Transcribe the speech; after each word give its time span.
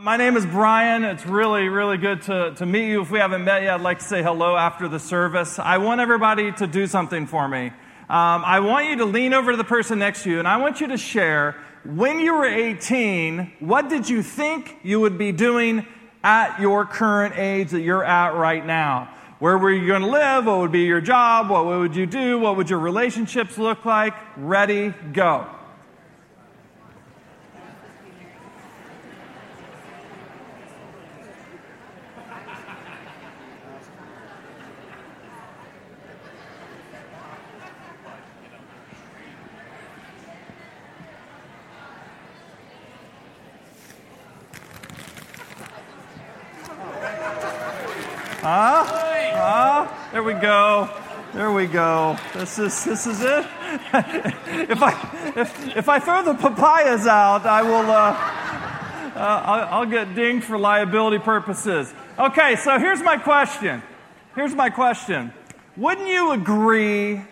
My 0.00 0.16
name 0.16 0.36
is 0.36 0.44
Brian. 0.44 1.04
It's 1.04 1.24
really, 1.24 1.68
really 1.68 1.98
good 1.98 2.22
to, 2.22 2.52
to 2.56 2.66
meet 2.66 2.88
you. 2.88 3.02
If 3.02 3.12
we 3.12 3.20
haven't 3.20 3.44
met 3.44 3.62
yet, 3.62 3.74
I'd 3.74 3.80
like 3.80 4.00
to 4.00 4.04
say 4.04 4.24
hello 4.24 4.56
after 4.56 4.88
the 4.88 4.98
service. 4.98 5.60
I 5.60 5.78
want 5.78 6.00
everybody 6.00 6.50
to 6.50 6.66
do 6.66 6.88
something 6.88 7.28
for 7.28 7.46
me. 7.46 7.66
Um, 7.66 8.42
I 8.44 8.58
want 8.58 8.88
you 8.88 8.96
to 8.96 9.04
lean 9.04 9.32
over 9.32 9.52
to 9.52 9.56
the 9.56 9.62
person 9.62 10.00
next 10.00 10.24
to 10.24 10.30
you 10.30 10.40
and 10.40 10.48
I 10.48 10.56
want 10.56 10.80
you 10.80 10.88
to 10.88 10.96
share 10.96 11.54
when 11.84 12.18
you 12.18 12.34
were 12.34 12.44
18, 12.44 13.52
what 13.60 13.88
did 13.88 14.08
you 14.08 14.24
think 14.24 14.78
you 14.82 14.98
would 14.98 15.16
be 15.16 15.30
doing 15.30 15.86
at 16.24 16.60
your 16.60 16.84
current 16.86 17.38
age 17.38 17.70
that 17.70 17.82
you're 17.82 18.04
at 18.04 18.34
right 18.34 18.66
now? 18.66 19.14
Where 19.38 19.56
were 19.56 19.70
you 19.70 19.86
going 19.86 20.02
to 20.02 20.08
live? 20.08 20.46
What 20.46 20.58
would 20.58 20.72
be 20.72 20.82
your 20.82 21.02
job? 21.02 21.50
What 21.50 21.66
would 21.66 21.94
you 21.94 22.06
do? 22.06 22.40
What 22.40 22.56
would 22.56 22.68
your 22.68 22.80
relationships 22.80 23.58
look 23.58 23.84
like? 23.84 24.14
Ready, 24.36 24.92
go. 25.12 25.46
Huh? 48.44 48.84
Huh? 48.84 50.10
There 50.12 50.22
we 50.22 50.34
go. 50.34 50.90
There 51.32 51.50
we 51.50 51.66
go. 51.66 52.18
This 52.34 52.58
is 52.58 52.84
this 52.84 53.06
is 53.06 53.22
it. 53.22 53.46
if 54.68 54.82
I 54.82 55.32
if 55.34 55.76
if 55.78 55.88
I 55.88 55.98
throw 55.98 56.22
the 56.22 56.34
papayas 56.34 57.06
out, 57.06 57.46
I 57.46 57.62
will. 57.62 57.90
Uh, 57.90 58.12
uh, 59.16 59.42
I'll, 59.46 59.80
I'll 59.80 59.86
get 59.86 60.14
dinged 60.14 60.44
for 60.44 60.58
liability 60.58 61.20
purposes. 61.20 61.94
Okay, 62.18 62.56
so 62.56 62.78
here's 62.78 63.00
my 63.00 63.16
question. 63.16 63.82
Here's 64.34 64.54
my 64.54 64.68
question. 64.68 65.32
Wouldn't 65.78 66.08
you 66.08 66.32
agree 66.32 67.22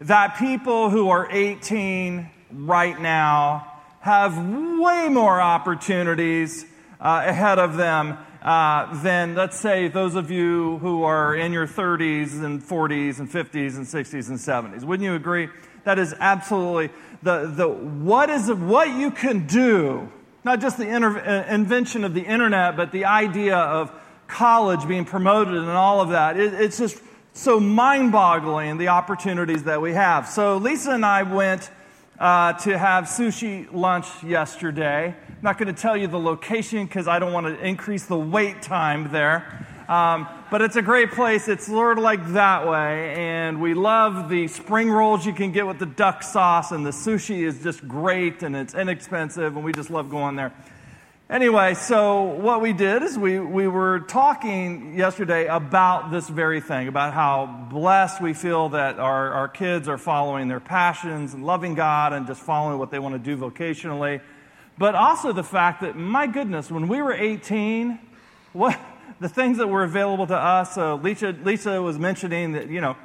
that 0.00 0.38
people 0.38 0.88
who 0.88 1.10
are 1.10 1.28
18 1.30 2.30
right 2.50 2.98
now 2.98 3.74
have 4.00 4.38
way 4.38 5.10
more 5.10 5.38
opportunities 5.38 6.64
uh, 6.98 7.24
ahead 7.26 7.58
of 7.58 7.76
them 7.76 8.16
uh, 8.46 8.94
than, 9.02 9.34
let's 9.34 9.58
say, 9.58 9.88
those 9.88 10.14
of 10.14 10.30
you 10.30 10.78
who 10.78 11.02
are 11.02 11.34
in 11.34 11.52
your 11.52 11.66
30s 11.66 12.44
and 12.44 12.62
40s 12.62 13.18
and 13.18 13.28
50s 13.28 13.76
and 13.76 13.84
60s 13.84 14.28
and 14.28 14.38
70s. 14.38 14.84
Wouldn't 14.84 15.04
you 15.04 15.16
agree? 15.16 15.48
That 15.82 15.98
is 15.98 16.14
absolutely 16.20 16.90
the, 17.24 17.46
the 17.46 17.68
what 17.68 18.30
is 18.30 18.52
what 18.52 18.88
you 18.90 19.10
can 19.10 19.48
do, 19.48 20.08
not 20.44 20.60
just 20.60 20.78
the 20.78 20.86
inter- 20.86 21.18
uh, 21.18 21.52
invention 21.52 22.04
of 22.04 22.14
the 22.14 22.20
internet, 22.20 22.76
but 22.76 22.92
the 22.92 23.06
idea 23.06 23.56
of 23.56 23.90
college 24.28 24.86
being 24.86 25.04
promoted 25.04 25.54
and 25.54 25.68
all 25.68 26.00
of 26.00 26.10
that. 26.10 26.38
It, 26.38 26.54
it's 26.54 26.78
just 26.78 27.02
so 27.32 27.58
mind 27.58 28.12
boggling 28.12 28.78
the 28.78 28.88
opportunities 28.88 29.64
that 29.64 29.82
we 29.82 29.92
have. 29.92 30.28
So, 30.28 30.58
Lisa 30.58 30.92
and 30.92 31.04
I 31.04 31.24
went 31.24 31.68
uh, 32.18 32.52
to 32.54 32.78
have 32.78 33.04
sushi 33.04 33.66
lunch 33.72 34.06
yesterday. 34.22 35.16
I'm 35.46 35.50
not 35.50 35.58
going 35.58 35.72
to 35.72 35.80
tell 35.80 35.96
you 35.96 36.08
the 36.08 36.18
location 36.18 36.86
because 36.86 37.06
I 37.06 37.20
don't 37.20 37.32
want 37.32 37.46
to 37.46 37.64
increase 37.64 38.06
the 38.06 38.18
wait 38.18 38.62
time 38.62 39.12
there. 39.12 39.64
Um, 39.88 40.26
but 40.50 40.60
it's 40.60 40.74
a 40.74 40.82
great 40.82 41.12
place. 41.12 41.46
It's 41.46 41.66
sort 41.66 41.98
of 41.98 42.02
like 42.02 42.32
that 42.32 42.66
way. 42.66 43.14
And 43.14 43.62
we 43.62 43.72
love 43.74 44.28
the 44.28 44.48
spring 44.48 44.90
rolls 44.90 45.24
you 45.24 45.32
can 45.32 45.52
get 45.52 45.64
with 45.64 45.78
the 45.78 45.86
duck 45.86 46.24
sauce, 46.24 46.72
and 46.72 46.84
the 46.84 46.90
sushi 46.90 47.46
is 47.46 47.62
just 47.62 47.86
great 47.86 48.42
and 48.42 48.56
it's 48.56 48.74
inexpensive, 48.74 49.54
and 49.54 49.64
we 49.64 49.72
just 49.72 49.88
love 49.88 50.10
going 50.10 50.34
there. 50.34 50.52
Anyway, 51.30 51.74
so 51.74 52.24
what 52.24 52.60
we 52.60 52.72
did 52.72 53.04
is 53.04 53.16
we, 53.16 53.38
we 53.38 53.68
were 53.68 54.00
talking 54.00 54.98
yesterday 54.98 55.46
about 55.46 56.10
this 56.10 56.28
very 56.28 56.60
thing, 56.60 56.88
about 56.88 57.14
how 57.14 57.68
blessed 57.70 58.20
we 58.20 58.32
feel 58.32 58.70
that 58.70 58.98
our, 58.98 59.30
our 59.30 59.46
kids 59.46 59.86
are 59.86 59.98
following 59.98 60.48
their 60.48 60.58
passions 60.58 61.34
and 61.34 61.46
loving 61.46 61.76
God 61.76 62.12
and 62.12 62.26
just 62.26 62.40
following 62.40 62.80
what 62.80 62.90
they 62.90 62.98
want 62.98 63.14
to 63.14 63.20
do 63.20 63.36
vocationally. 63.36 64.20
But 64.78 64.94
also 64.94 65.32
the 65.32 65.44
fact 65.44 65.80
that, 65.80 65.96
my 65.96 66.26
goodness, 66.26 66.70
when 66.70 66.88
we 66.88 67.00
were 67.00 67.14
18, 67.14 67.98
what 68.52 68.78
the 69.20 69.28
things 69.28 69.58
that 69.58 69.68
were 69.68 69.82
available 69.82 70.26
to 70.26 70.36
us. 70.36 70.74
So 70.74 70.96
Lisa, 70.96 71.28
Lisa 71.42 71.80
was 71.80 71.98
mentioning 71.98 72.52
that, 72.52 72.68
you 72.68 72.80
know, 72.80 72.96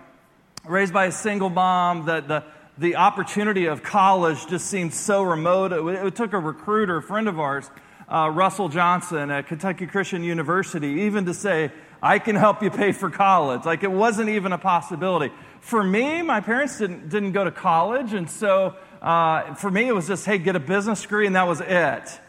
raised 0.66 0.94
by 0.94 1.06
a 1.06 1.12
single 1.12 1.50
mom, 1.50 2.06
that 2.06 2.28
the, 2.28 2.44
the 2.78 2.98
opportunity 2.98 3.66
of 3.66 3.82
college 3.82 4.46
just 4.48 4.68
seemed 4.68 4.94
so 4.94 5.24
remote. 5.24 5.72
It, 5.72 6.08
it 6.08 6.16
took 6.16 6.34
a 6.34 6.40
recruiter, 6.40 6.98
a 6.98 7.04
friend 7.04 7.28
of 7.28 7.40
ours, 7.40 7.70
uh, 8.10 8.30
Russell 8.30 8.68
Johnson 8.68 9.32
at 9.32 9.48
Kentucky 9.48 9.88
Christian 9.88 10.24
University, 10.24 11.04
even 11.04 11.26
to 11.26 11.34
say, 11.34 11.72
I 12.04 12.20
can 12.20 12.36
help 12.36 12.62
you 12.62 12.70
pay 12.70 12.92
for 12.92 13.10
college. 13.10 13.66
Like 13.66 13.84
it 13.84 13.92
wasn't 13.92 14.30
even 14.30 14.52
a 14.52 14.58
possibility. 14.58 15.34
For 15.62 15.84
me, 15.84 16.22
my 16.22 16.42
parents 16.42 16.80
didn't, 16.80 17.10
didn't 17.10 17.32
go 17.32 17.44
to 17.44 17.52
college, 17.52 18.14
and 18.14 18.30
so 18.30 18.76
uh, 19.02 19.56
for 19.56 19.72
me, 19.72 19.88
it 19.88 19.96
was 19.96 20.08
just, 20.08 20.26
hey, 20.26 20.38
get 20.38 20.56
a 20.56 20.60
business 20.60 21.02
degree, 21.02 21.26
and 21.26 21.36
that 21.36 21.48
was 21.48 21.60
it. 21.62 22.20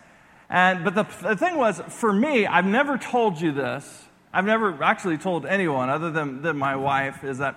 And, 0.49 0.85
but 0.85 0.95
the, 0.95 1.05
the 1.23 1.37
thing 1.37 1.57
was, 1.57 1.81
for 1.89 2.13
me, 2.13 2.47
I've 2.47 2.67
never 2.67 2.99
told 2.99 3.41
you 3.41 3.53
this. 3.53 4.05
I've 4.33 4.47
never 4.47 4.83
actually 4.83 5.19
told 5.19 5.45
anyone 5.45 5.91
other 5.91 6.11
than, 6.11 6.41
than 6.43 6.57
my 6.57 6.77
wife, 6.77 7.25
is 7.25 7.39
that 7.39 7.57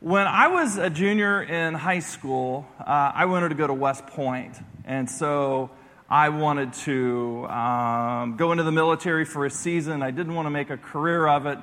when 0.00 0.26
I 0.26 0.48
was 0.48 0.78
a 0.78 0.88
junior 0.88 1.42
in 1.42 1.74
high 1.74 1.98
school, 1.98 2.66
uh, 2.78 3.12
I 3.14 3.26
wanted 3.26 3.50
to 3.50 3.54
go 3.54 3.66
to 3.66 3.74
West 3.74 4.06
Point. 4.06 4.56
And 4.84 5.10
so 5.10 5.70
I 6.08 6.28
wanted 6.28 6.72
to 6.84 7.46
um, 7.48 8.36
go 8.36 8.52
into 8.52 8.64
the 8.64 8.72
military 8.72 9.24
for 9.24 9.44
a 9.44 9.50
season. 9.50 10.02
I 10.02 10.10
didn't 10.10 10.34
want 10.34 10.46
to 10.46 10.50
make 10.50 10.70
a 10.70 10.76
career 10.76 11.26
of 11.26 11.46
it, 11.46 11.58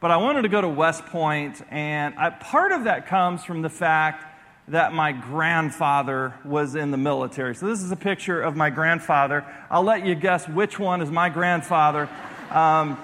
but 0.00 0.10
I 0.10 0.18
wanted 0.18 0.42
to 0.42 0.48
go 0.48 0.60
to 0.60 0.68
West 0.68 1.06
Point. 1.06 1.62
And 1.70 2.14
I, 2.16 2.30
part 2.30 2.72
of 2.72 2.84
that 2.84 3.06
comes 3.06 3.42
from 3.44 3.62
the 3.62 3.70
fact 3.70 4.35
that 4.68 4.92
my 4.92 5.12
grandfather 5.12 6.34
was 6.44 6.74
in 6.74 6.90
the 6.90 6.96
military. 6.96 7.54
So, 7.54 7.66
this 7.66 7.82
is 7.82 7.90
a 7.90 7.96
picture 7.96 8.40
of 8.40 8.56
my 8.56 8.70
grandfather. 8.70 9.44
I'll 9.70 9.84
let 9.84 10.04
you 10.04 10.14
guess 10.14 10.48
which 10.48 10.78
one 10.78 11.02
is 11.02 11.10
my 11.10 11.28
grandfather. 11.28 12.08
Um, 12.50 12.98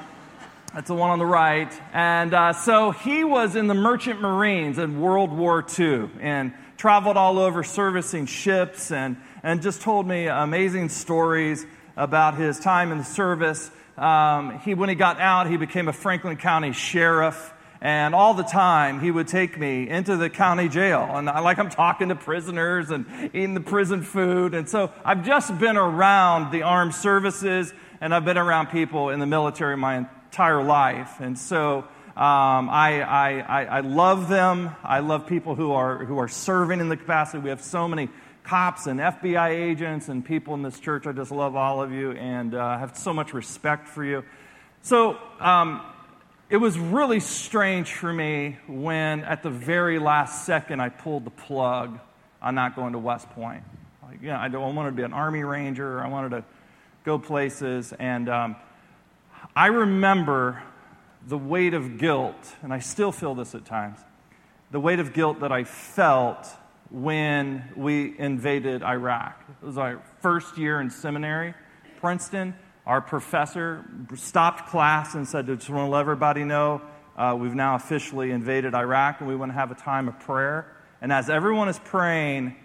that's 0.75 0.89
the 0.89 0.95
one 0.95 1.11
on 1.11 1.19
the 1.19 1.27
right. 1.27 1.71
And 1.93 2.33
uh, 2.33 2.55
so 2.55 2.93
he 2.93 3.25
was 3.25 3.57
in 3.57 3.67
the 3.67 3.75
Merchant 3.75 4.23
Marines 4.23 4.79
in 4.79 5.03
World 5.03 5.31
War 5.31 5.63
II 5.79 6.09
and 6.21 6.55
traveled 6.79 7.19
all 7.19 7.39
over 7.39 7.63
servicing 7.63 8.25
ships 8.25 8.91
and 8.91 9.19
and 9.43 9.61
just 9.61 9.83
told 9.83 10.07
me 10.07 10.27
amazing 10.27 10.89
stories 10.89 11.67
about 11.97 12.37
his 12.37 12.59
time 12.59 12.93
in 12.93 12.99
the 12.99 13.05
service. 13.05 13.71
Um, 13.99 14.61
he, 14.61 14.75
when 14.75 14.89
he 14.89 14.95
got 14.95 15.21
out, 15.21 15.51
he 15.51 15.57
became 15.57 15.89
a 15.89 15.93
Franklin 15.93 16.37
County 16.37 16.73
sheriff. 16.73 17.52
And 17.83 18.15
all 18.15 18.33
the 18.33 18.45
time, 18.45 19.01
he 19.01 19.11
would 19.11 19.27
take 19.27 19.59
me 19.59 19.89
into 19.89 20.17
the 20.17 20.31
county 20.31 20.69
jail. 20.69 21.03
And 21.15 21.29
I, 21.29 21.41
like 21.41 21.59
I'm 21.59 21.69
talking 21.69 22.11
to 22.11 22.15
prisoners 22.15 22.93
and 22.93 23.07
eating 23.35 23.55
the 23.55 23.61
prison 23.61 24.03
food. 24.03 24.55
And 24.55 24.69
so 24.69 24.93
I've 25.05 25.27
just 25.27 25.59
been 25.59 25.77
around 25.77 26.53
the 26.53 26.63
armed 26.63 26.95
services 26.95 27.75
and 28.01 28.15
I've 28.15 28.25
been 28.25 28.39
around 28.39 28.69
people 28.69 29.11
in 29.11 29.19
the 29.19 29.27
military 29.27 29.77
my 29.77 29.97
entire 29.97 30.63
life. 30.63 31.19
And 31.19 31.37
so 31.37 31.79
um, 32.17 32.71
I, 32.71 33.03
I, 33.03 33.65
I, 33.65 33.81
love 33.81 34.29
them. 34.29 34.77
I 34.85 35.01
love 35.01 35.27
people 35.27 35.57
who 35.57 35.73
are, 35.73 36.05
who 36.05 36.19
are 36.19 36.29
serving 36.29 36.79
in 36.79 36.89
the 36.89 36.97
capacity. 36.97 37.39
We 37.43 37.51
have 37.51 37.63
so 37.63 37.89
many 37.89 38.11
cops 38.45 38.87
and 38.87 39.01
FBI 39.01 39.49
agents 39.49 40.09
and 40.09 40.25
people 40.25 40.55
in 40.55 40.63
this 40.63 40.79
church. 40.79 41.09
I 41.09 41.13
just 41.13 41.33
love 41.33 41.57
all 41.57 41.83
of 41.83 41.91
you 41.91 42.13
and 42.13 42.55
uh, 42.55 42.79
have 42.79 42.97
so 42.97 43.13
much 43.13 43.35
respect 43.35 43.89
for 43.89 44.05
you. 44.05 44.23
So 44.83 45.17
um, 45.41 45.81
it 46.53 46.61
was 46.61 46.79
really 46.79 47.19
strange 47.19 47.91
for 47.93 48.13
me 48.13 48.59
when, 48.69 49.21
at 49.21 49.43
the 49.43 49.49
very 49.49 49.99
last 49.99 50.45
second, 50.45 50.81
I 50.81 50.91
pulled 50.91 51.25
the 51.25 51.31
plug 51.31 51.99
on 52.43 52.55
not 52.55 52.77
going 52.77 52.93
to 52.93 52.99
West 52.99 53.31
Point. 53.31 53.65
Like, 54.03 54.19
yeah, 54.21 54.39
I, 54.39 54.49
wanted 54.49 54.91
to 54.91 54.97
be 54.97 55.03
an 55.03 55.15
Army 55.15 55.45
Ranger. 55.45 56.03
I 56.05 56.09
wanted 56.09 56.29
to 56.33 56.45
go 57.07 57.19
places. 57.19 57.95
And 57.95 58.29
um, 58.29 58.57
I 59.57 59.69
remember 59.69 60.63
the 61.27 61.39
weight 61.39 61.73
of 61.73 61.97
guilt, 61.97 62.55
and 62.61 62.71
I 62.71 62.81
still 62.81 63.13
feel 63.13 63.35
this 63.35 63.55
at 63.55 63.65
times, 63.65 64.01
the 64.73 64.81
weight 64.81 64.99
of 64.99 65.15
guilt 65.15 65.41
that 65.41 65.53
I 65.53 65.65
felt 65.65 66.47
when 66.91 67.65
we 67.75 68.15
invaded 68.19 68.83
Iraq. 68.83 69.43
It 69.63 69.65
was 69.65 69.79
our 69.79 70.03
first 70.21 70.59
year 70.59 70.83
in 70.83 70.91
seminary, 70.91 71.55
Princeton. 71.99 72.55
Our 72.87 73.01
professor 73.01 73.85
stopped 74.17 74.69
class 74.69 75.15
and 75.15 75.27
said, 75.27 75.47
just 75.47 75.71
want 75.71 75.87
to 75.87 75.91
let 75.91 76.01
everybody 76.01 76.45
know 76.45 76.83
uh, 77.17 77.37
we've 77.39 77.55
now 77.55 77.75
officially 77.75 78.31
invaded 78.31 78.75
Iraq 78.75 79.21
and 79.21 79.29
we 79.29 79.37
want 79.37 79.51
to 79.51 79.55
have 79.55 79.71
a 79.71 79.75
time 79.75 80.09
of 80.09 80.19
prayer. 80.21 80.67
And 81.01 81.13
as 81.13 81.29
everyone 81.29 81.69
is 81.69 81.79
praying, 81.79 82.57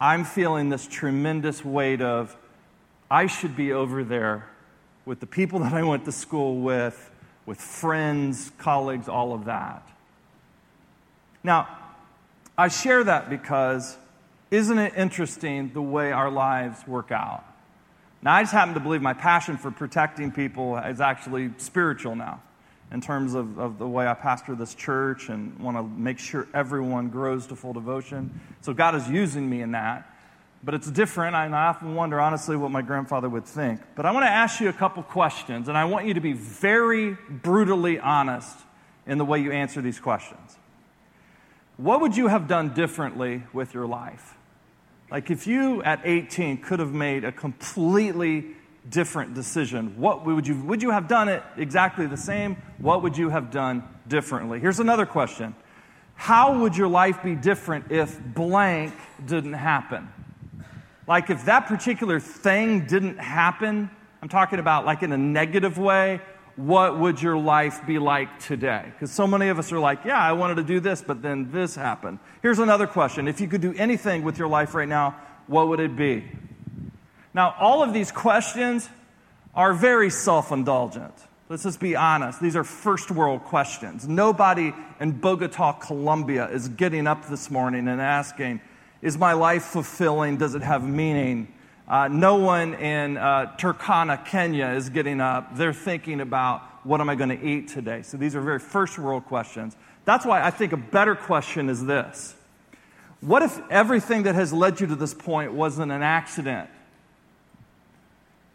I'm 0.00 0.24
feeling 0.24 0.68
this 0.68 0.86
tremendous 0.86 1.64
weight 1.64 2.00
of, 2.00 2.36
I 3.10 3.26
should 3.26 3.56
be 3.56 3.72
over 3.72 4.04
there 4.04 4.48
with 5.04 5.20
the 5.20 5.26
people 5.26 5.58
that 5.60 5.72
I 5.72 5.82
went 5.82 6.04
to 6.04 6.12
school 6.12 6.60
with, 6.60 7.10
with 7.46 7.60
friends, 7.60 8.50
colleagues, 8.58 9.08
all 9.08 9.32
of 9.32 9.46
that. 9.46 9.88
Now, 11.42 11.68
I 12.56 12.68
share 12.68 13.04
that 13.04 13.30
because 13.30 13.96
isn't 14.50 14.78
it 14.78 14.94
interesting 14.96 15.72
the 15.72 15.82
way 15.82 16.10
our 16.10 16.30
lives 16.30 16.86
work 16.86 17.12
out? 17.12 17.44
Now, 18.22 18.34
I 18.34 18.42
just 18.42 18.52
happen 18.52 18.74
to 18.74 18.80
believe 18.80 19.00
my 19.00 19.14
passion 19.14 19.56
for 19.56 19.70
protecting 19.70 20.32
people 20.32 20.76
is 20.76 21.00
actually 21.00 21.50
spiritual 21.58 22.16
now 22.16 22.42
in 22.90 23.00
terms 23.00 23.34
of, 23.34 23.58
of 23.58 23.78
the 23.78 23.86
way 23.86 24.06
I 24.06 24.14
pastor 24.14 24.54
this 24.54 24.74
church 24.74 25.28
and 25.28 25.58
want 25.58 25.76
to 25.76 25.82
make 25.82 26.18
sure 26.18 26.48
everyone 26.54 27.08
grows 27.10 27.46
to 27.48 27.56
full 27.56 27.74
devotion. 27.74 28.40
So 28.62 28.72
God 28.72 28.94
is 28.94 29.08
using 29.08 29.48
me 29.48 29.60
in 29.62 29.72
that. 29.72 30.10
But 30.64 30.74
it's 30.74 30.90
different, 30.90 31.36
and 31.36 31.54
I 31.54 31.66
often 31.66 31.94
wonder, 31.94 32.20
honestly, 32.20 32.56
what 32.56 32.72
my 32.72 32.82
grandfather 32.82 33.28
would 33.28 33.44
think. 33.44 33.80
But 33.94 34.06
I 34.06 34.10
want 34.10 34.24
to 34.24 34.30
ask 34.30 34.60
you 34.60 34.68
a 34.68 34.72
couple 34.72 35.04
questions, 35.04 35.68
and 35.68 35.78
I 35.78 35.84
want 35.84 36.06
you 36.06 36.14
to 36.14 36.20
be 36.20 36.32
very 36.32 37.16
brutally 37.28 38.00
honest 38.00 38.58
in 39.06 39.18
the 39.18 39.24
way 39.24 39.38
you 39.38 39.52
answer 39.52 39.80
these 39.80 40.00
questions. 40.00 40.56
What 41.76 42.00
would 42.00 42.16
you 42.16 42.26
have 42.26 42.48
done 42.48 42.74
differently 42.74 43.44
with 43.52 43.72
your 43.72 43.86
life? 43.86 44.34
Like 45.10 45.30
if 45.30 45.46
you 45.46 45.82
at 45.82 46.00
18 46.04 46.58
could 46.58 46.80
have 46.80 46.92
made 46.92 47.24
a 47.24 47.32
completely 47.32 48.46
different 48.88 49.34
decision, 49.34 49.98
what 49.98 50.24
would 50.26 50.46
you 50.46 50.60
would 50.62 50.82
you 50.82 50.90
have 50.90 51.08
done 51.08 51.28
it 51.28 51.42
exactly 51.56 52.06
the 52.06 52.16
same? 52.16 52.56
What 52.78 53.02
would 53.02 53.16
you 53.16 53.30
have 53.30 53.50
done 53.50 53.82
differently? 54.06 54.60
Here's 54.60 54.80
another 54.80 55.06
question. 55.06 55.54
How 56.14 56.60
would 56.60 56.76
your 56.76 56.88
life 56.88 57.22
be 57.22 57.34
different 57.34 57.90
if 57.90 58.18
blank 58.34 58.92
didn't 59.24 59.54
happen? 59.54 60.08
Like 61.06 61.30
if 61.30 61.46
that 61.46 61.66
particular 61.66 62.20
thing 62.20 62.86
didn't 62.86 63.18
happen, 63.18 63.88
I'm 64.20 64.28
talking 64.28 64.58
about 64.58 64.84
like 64.84 65.02
in 65.02 65.12
a 65.12 65.16
negative 65.16 65.78
way, 65.78 66.20
what 66.58 66.98
would 66.98 67.22
your 67.22 67.38
life 67.38 67.86
be 67.86 68.00
like 68.00 68.40
today? 68.40 68.82
Because 68.92 69.12
so 69.12 69.28
many 69.28 69.48
of 69.48 69.60
us 69.60 69.70
are 69.70 69.78
like, 69.78 70.04
yeah, 70.04 70.18
I 70.18 70.32
wanted 70.32 70.56
to 70.56 70.64
do 70.64 70.80
this, 70.80 71.00
but 71.00 71.22
then 71.22 71.52
this 71.52 71.76
happened. 71.76 72.18
Here's 72.42 72.58
another 72.58 72.88
question. 72.88 73.28
If 73.28 73.40
you 73.40 73.46
could 73.46 73.60
do 73.60 73.72
anything 73.74 74.24
with 74.24 74.38
your 74.38 74.48
life 74.48 74.74
right 74.74 74.88
now, 74.88 75.16
what 75.46 75.68
would 75.68 75.78
it 75.78 75.94
be? 75.94 76.24
Now, 77.32 77.54
all 77.60 77.84
of 77.84 77.94
these 77.94 78.10
questions 78.10 78.88
are 79.54 79.72
very 79.72 80.10
self 80.10 80.50
indulgent. 80.50 81.14
Let's 81.48 81.62
just 81.62 81.78
be 81.78 81.94
honest. 81.94 82.40
These 82.40 82.56
are 82.56 82.64
first 82.64 83.12
world 83.12 83.44
questions. 83.44 84.08
Nobody 84.08 84.74
in 84.98 85.12
Bogota, 85.12 85.74
Colombia 85.74 86.50
is 86.50 86.66
getting 86.66 87.06
up 87.06 87.28
this 87.28 87.52
morning 87.52 87.86
and 87.86 88.00
asking, 88.00 88.60
Is 89.00 89.16
my 89.16 89.32
life 89.32 89.62
fulfilling? 89.62 90.38
Does 90.38 90.56
it 90.56 90.62
have 90.62 90.82
meaning? 90.82 91.54
Uh, 91.88 92.06
no 92.06 92.36
one 92.36 92.74
in 92.74 93.16
uh, 93.16 93.50
Turkana, 93.58 94.22
Kenya 94.26 94.66
is 94.68 94.90
getting 94.90 95.22
up. 95.22 95.56
They're 95.56 95.72
thinking 95.72 96.20
about 96.20 96.60
what 96.84 97.00
am 97.00 97.08
I 97.08 97.14
going 97.14 97.30
to 97.30 97.42
eat 97.42 97.68
today? 97.68 98.02
So 98.02 98.18
these 98.18 98.36
are 98.36 98.42
very 98.42 98.58
first 98.58 98.98
world 98.98 99.24
questions. 99.24 99.74
That's 100.04 100.26
why 100.26 100.42
I 100.42 100.50
think 100.50 100.72
a 100.72 100.76
better 100.76 101.14
question 101.14 101.70
is 101.70 101.84
this 101.84 102.34
What 103.22 103.42
if 103.42 103.58
everything 103.70 104.24
that 104.24 104.34
has 104.34 104.52
led 104.52 104.80
you 104.80 104.86
to 104.88 104.96
this 104.96 105.14
point 105.14 105.54
wasn't 105.54 105.90
an 105.90 106.02
accident? 106.02 106.68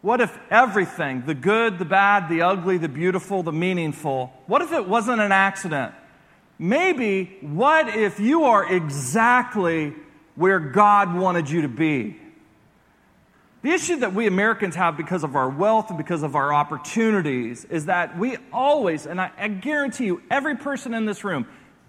What 0.00 0.20
if 0.20 0.38
everything, 0.50 1.24
the 1.24 1.34
good, 1.34 1.78
the 1.78 1.84
bad, 1.86 2.28
the 2.28 2.42
ugly, 2.42 2.76
the 2.76 2.90
beautiful, 2.90 3.42
the 3.42 3.52
meaningful, 3.52 4.32
what 4.46 4.60
if 4.60 4.70
it 4.70 4.86
wasn't 4.86 5.20
an 5.20 5.32
accident? 5.32 5.94
Maybe, 6.58 7.38
what 7.40 7.88
if 7.88 8.20
you 8.20 8.44
are 8.44 8.70
exactly 8.70 9.94
where 10.36 10.60
God 10.60 11.16
wanted 11.16 11.48
you 11.48 11.62
to 11.62 11.68
be? 11.68 12.20
The 13.64 13.70
issue 13.70 13.96
that 14.00 14.12
we 14.12 14.26
Americans 14.26 14.74
have 14.74 14.98
because 14.98 15.24
of 15.24 15.36
our 15.36 15.48
wealth 15.48 15.88
and 15.88 15.96
because 15.96 16.22
of 16.22 16.36
our 16.36 16.52
opportunities 16.52 17.64
is 17.64 17.86
that 17.86 18.18
we 18.18 18.36
always, 18.52 19.06
and 19.06 19.18
I, 19.18 19.30
I, 19.38 19.48
guarantee 19.48 20.04
you, 20.04 20.20
every 20.30 20.54
person 20.54 20.92
in 20.92 21.06
this 21.06 21.24
room 21.24 21.46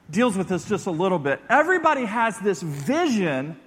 deals 0.09 0.37
with 0.37 0.47
this 0.47 0.63
just 0.69 0.87
a 0.87 0.91
little 0.91 1.19
bit. 1.19 1.41
Everybody 1.49 2.05
has 2.05 2.39
this 2.39 2.61
vision 2.61 3.59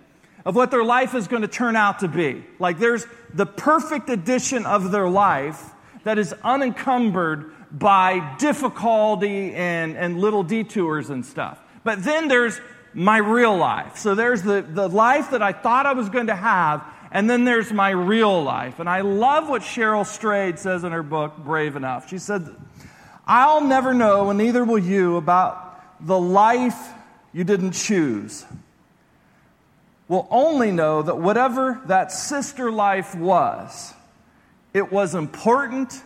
of 0.47 0.57
what 0.57 0.71
their 0.71 0.85
life 0.85 1.15
is 1.15 1.29
going 1.29 1.43
to 1.43 1.49
turn 1.49 1.77
out 1.77 1.99
to 1.99 2.09
be. 2.09 2.43
Like 2.59 2.79
there's 2.79 3.05
the 3.35 3.45
perfect 3.45 4.09
edition 4.09 4.65
of 4.65 4.91
their 4.91 5.11
life 5.11 5.63
that 6.05 6.17
is 6.17 6.35
unencumbered 6.43 7.53
by 7.71 8.37
difficulty 8.39 9.53
and, 9.53 9.99
and 9.99 10.19
little 10.19 10.43
detours 10.43 11.11
and 11.11 11.27
stuff. 11.27 11.61
But 11.85 12.03
then 12.03 12.29
there's 12.29 12.59
my 12.95 13.19
real 13.19 13.55
life. 13.55 13.99
So 13.99 14.15
there's 14.15 14.43
the, 14.43 14.63
the 14.63 14.89
life 14.89 15.33
that 15.33 15.43
I 15.43 15.53
thought 15.53 15.85
I 15.85 15.93
was 15.93 16.09
going 16.09 16.29
to 16.29 16.37
have 16.37 16.83
and 17.11 17.29
then 17.29 17.45
there's 17.45 17.73
my 17.73 17.91
real 17.91 18.43
life. 18.43 18.81
And 18.81 18.89
I 18.89 19.01
love 19.01 19.49
what 19.49 19.63
Cheryl 19.63 20.05
Strayed 20.05 20.59
says 20.59 20.85
in 20.85 20.93
her 20.93 21.03
book, 21.03 21.37
Brave 21.39 21.77
Enough. 21.77 22.09
She 22.09 22.19
said, 22.19 22.55
I'll 23.27 23.63
never 23.63 23.95
know, 23.95 24.31
and 24.31 24.39
neither 24.39 24.65
will 24.65 24.79
you, 24.79 25.17
about 25.17 26.05
the 26.05 26.19
life 26.19 26.79
you 27.33 27.45
didn't 27.45 27.73
choose. 27.73 28.45
We'll 30.09 30.27
only 30.31 30.71
know 30.71 31.03
that 31.03 31.19
whatever 31.19 31.81
that 31.87 32.11
sister 32.13 32.73
life 32.73 33.15
was, 33.15 33.93
it 34.73 34.91
was 34.91 35.15
important 35.15 36.03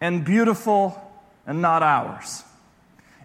and 0.00 0.24
beautiful 0.24 1.00
and 1.46 1.62
not 1.62 1.82
ours. 1.82 2.44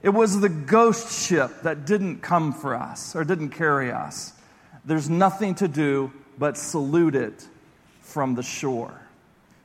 It 0.02 0.10
was 0.10 0.40
the 0.40 0.48
ghost 0.50 1.28
ship 1.28 1.52
that 1.64 1.86
didn't 1.86 2.22
come 2.22 2.54
for 2.54 2.76
us 2.76 3.16
or 3.16 3.26
didn't 3.26 3.50
carry 3.50 3.92
us. 3.92 4.32
There's 4.86 5.10
nothing 5.10 5.56
to 5.56 5.68
do 5.68 6.14
but 6.40 6.58
salute 6.58 7.16
it 7.16 7.46
from 8.02 8.34
the 8.34 8.42
shore. 8.42 9.00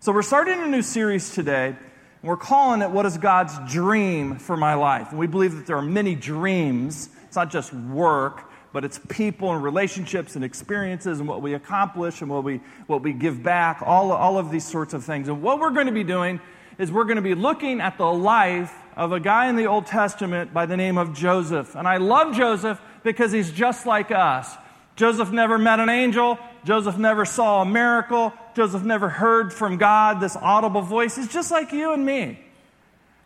So, 0.01 0.13
we're 0.13 0.23
starting 0.23 0.61
a 0.61 0.67
new 0.67 0.83
series 0.83 1.33
today, 1.33 1.69
and 1.69 1.77
we're 2.23 2.37
calling 2.37 2.83
it 2.83 2.91
What 2.91 3.07
is 3.07 3.17
God's 3.17 3.55
Dream 3.73 4.37
for 4.37 4.57
My 4.57 4.75
Life? 4.75 5.11
And 5.11 5.19
we 5.19 5.29
believe 5.29 5.55
that 5.55 5.67
there 5.67 5.77
are 5.77 5.83
many 5.83 6.17
dreams. 6.17 7.09
It's 7.25 7.37
not 7.37 7.51
just 7.51 7.73
work, 7.73 8.51
but 8.73 8.85
it's 8.85 9.01
people 9.09 9.53
and 9.53 9.63
relationships 9.63 10.35
and 10.35 10.45
experiences 10.45 11.21
and 11.21 11.29
what 11.29 11.41
we 11.41 11.55
accomplish 11.55 12.21
and 12.21 12.31
what 12.31 12.43
we, 12.43 12.61
what 12.89 13.03
we 13.03 13.13
give 13.13 13.43
back, 13.43 13.81
all, 13.81 14.11
all 14.11 14.37
of 14.37 14.51
these 14.51 14.67
sorts 14.67 14.93
of 14.93 15.05
things. 15.05 15.29
And 15.29 15.43
what 15.43 15.61
we're 15.61 15.71
going 15.71 15.87
to 15.87 15.93
be 15.93 16.05
doing 16.05 16.41
is 16.77 16.91
we're 16.91 17.05
going 17.05 17.17
to 17.17 17.23
be 17.23 17.37
looking 17.37 17.81
at 17.81 17.97
the 17.99 18.13
life 18.13 18.75
of 18.97 19.13
a 19.13 19.21
guy 19.21 19.47
in 19.47 19.55
the 19.55 19.67
Old 19.67 19.87
Testament 19.87 20.53
by 20.53 20.67
the 20.67 20.77
name 20.77 20.99
of 20.99 21.15
Joseph. 21.15 21.77
And 21.77 21.87
I 21.87 21.99
love 21.99 22.37
Joseph 22.37 22.81
because 23.05 23.31
he's 23.31 23.53
just 23.53 23.87
like 23.87 24.11
us. 24.11 24.55
Joseph 24.97 25.33
never 25.33 25.59
met 25.59 25.81
an 25.81 25.89
angel. 25.89 26.39
Joseph 26.65 26.97
never 26.97 27.25
saw 27.25 27.63
a 27.63 27.67
miracle. 27.67 28.33
Joseph 28.55 28.85
never 28.85 29.09
heard 29.09 29.53
from 29.53 29.77
God, 29.77 30.21
this 30.21 30.37
audible 30.37 30.83
voice. 30.83 31.17
He's 31.17 31.33
just 31.33 31.51
like 31.51 31.73
you 31.73 31.93
and 31.93 32.07
me. 32.07 32.39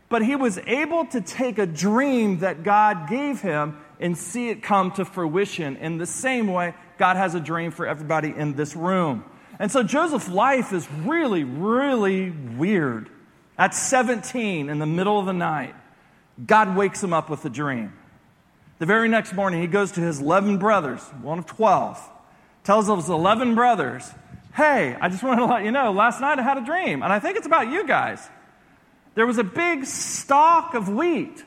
But 0.08 0.24
he 0.24 0.36
was 0.36 0.58
able 0.66 1.04
to 1.06 1.20
take 1.20 1.58
a 1.58 1.66
dream 1.66 2.38
that 2.38 2.62
God 2.62 3.08
gave 3.08 3.42
him 3.42 3.78
and 4.00 4.16
see 4.16 4.48
it 4.48 4.62
come 4.62 4.90
to 4.92 5.04
fruition. 5.04 5.76
In 5.76 5.98
the 5.98 6.06
same 6.06 6.46
way, 6.46 6.74
God 6.96 7.16
has 7.16 7.34
a 7.34 7.40
dream 7.40 7.70
for 7.70 7.86
everybody 7.86 8.32
in 8.34 8.54
this 8.54 8.74
room. 8.74 9.24
And 9.58 9.70
so 9.70 9.82
Joseph's 9.82 10.28
life 10.28 10.72
is 10.72 10.88
really, 11.04 11.44
really 11.44 12.30
weird. 12.30 13.10
At 13.58 13.74
17, 13.74 14.70
in 14.70 14.78
the 14.78 14.86
middle 14.86 15.18
of 15.18 15.26
the 15.26 15.32
night, 15.32 15.74
God 16.44 16.76
wakes 16.76 17.02
him 17.02 17.12
up 17.12 17.28
with 17.28 17.44
a 17.44 17.50
dream. 17.50 17.92
The 18.78 18.86
very 18.86 19.08
next 19.08 19.34
morning, 19.34 19.60
he 19.60 19.66
goes 19.66 19.92
to 19.92 20.00
his 20.00 20.20
11 20.20 20.58
brothers, 20.58 21.02
one 21.20 21.40
of 21.40 21.46
12, 21.46 22.00
tells 22.62 22.86
his 22.86 23.08
11 23.08 23.56
brothers, 23.56 24.08
Hey, 24.54 24.96
I 25.00 25.08
just 25.08 25.22
wanted 25.22 25.40
to 25.40 25.46
let 25.46 25.64
you 25.64 25.72
know, 25.72 25.92
last 25.92 26.20
night 26.20 26.38
I 26.38 26.42
had 26.42 26.58
a 26.58 26.64
dream, 26.64 27.02
and 27.02 27.12
I 27.12 27.18
think 27.18 27.36
it's 27.36 27.46
about 27.46 27.70
you 27.70 27.86
guys. 27.86 28.26
There 29.14 29.26
was 29.26 29.38
a 29.38 29.44
big 29.44 29.84
stalk 29.84 30.74
of 30.74 30.88
wheat, 30.88 31.44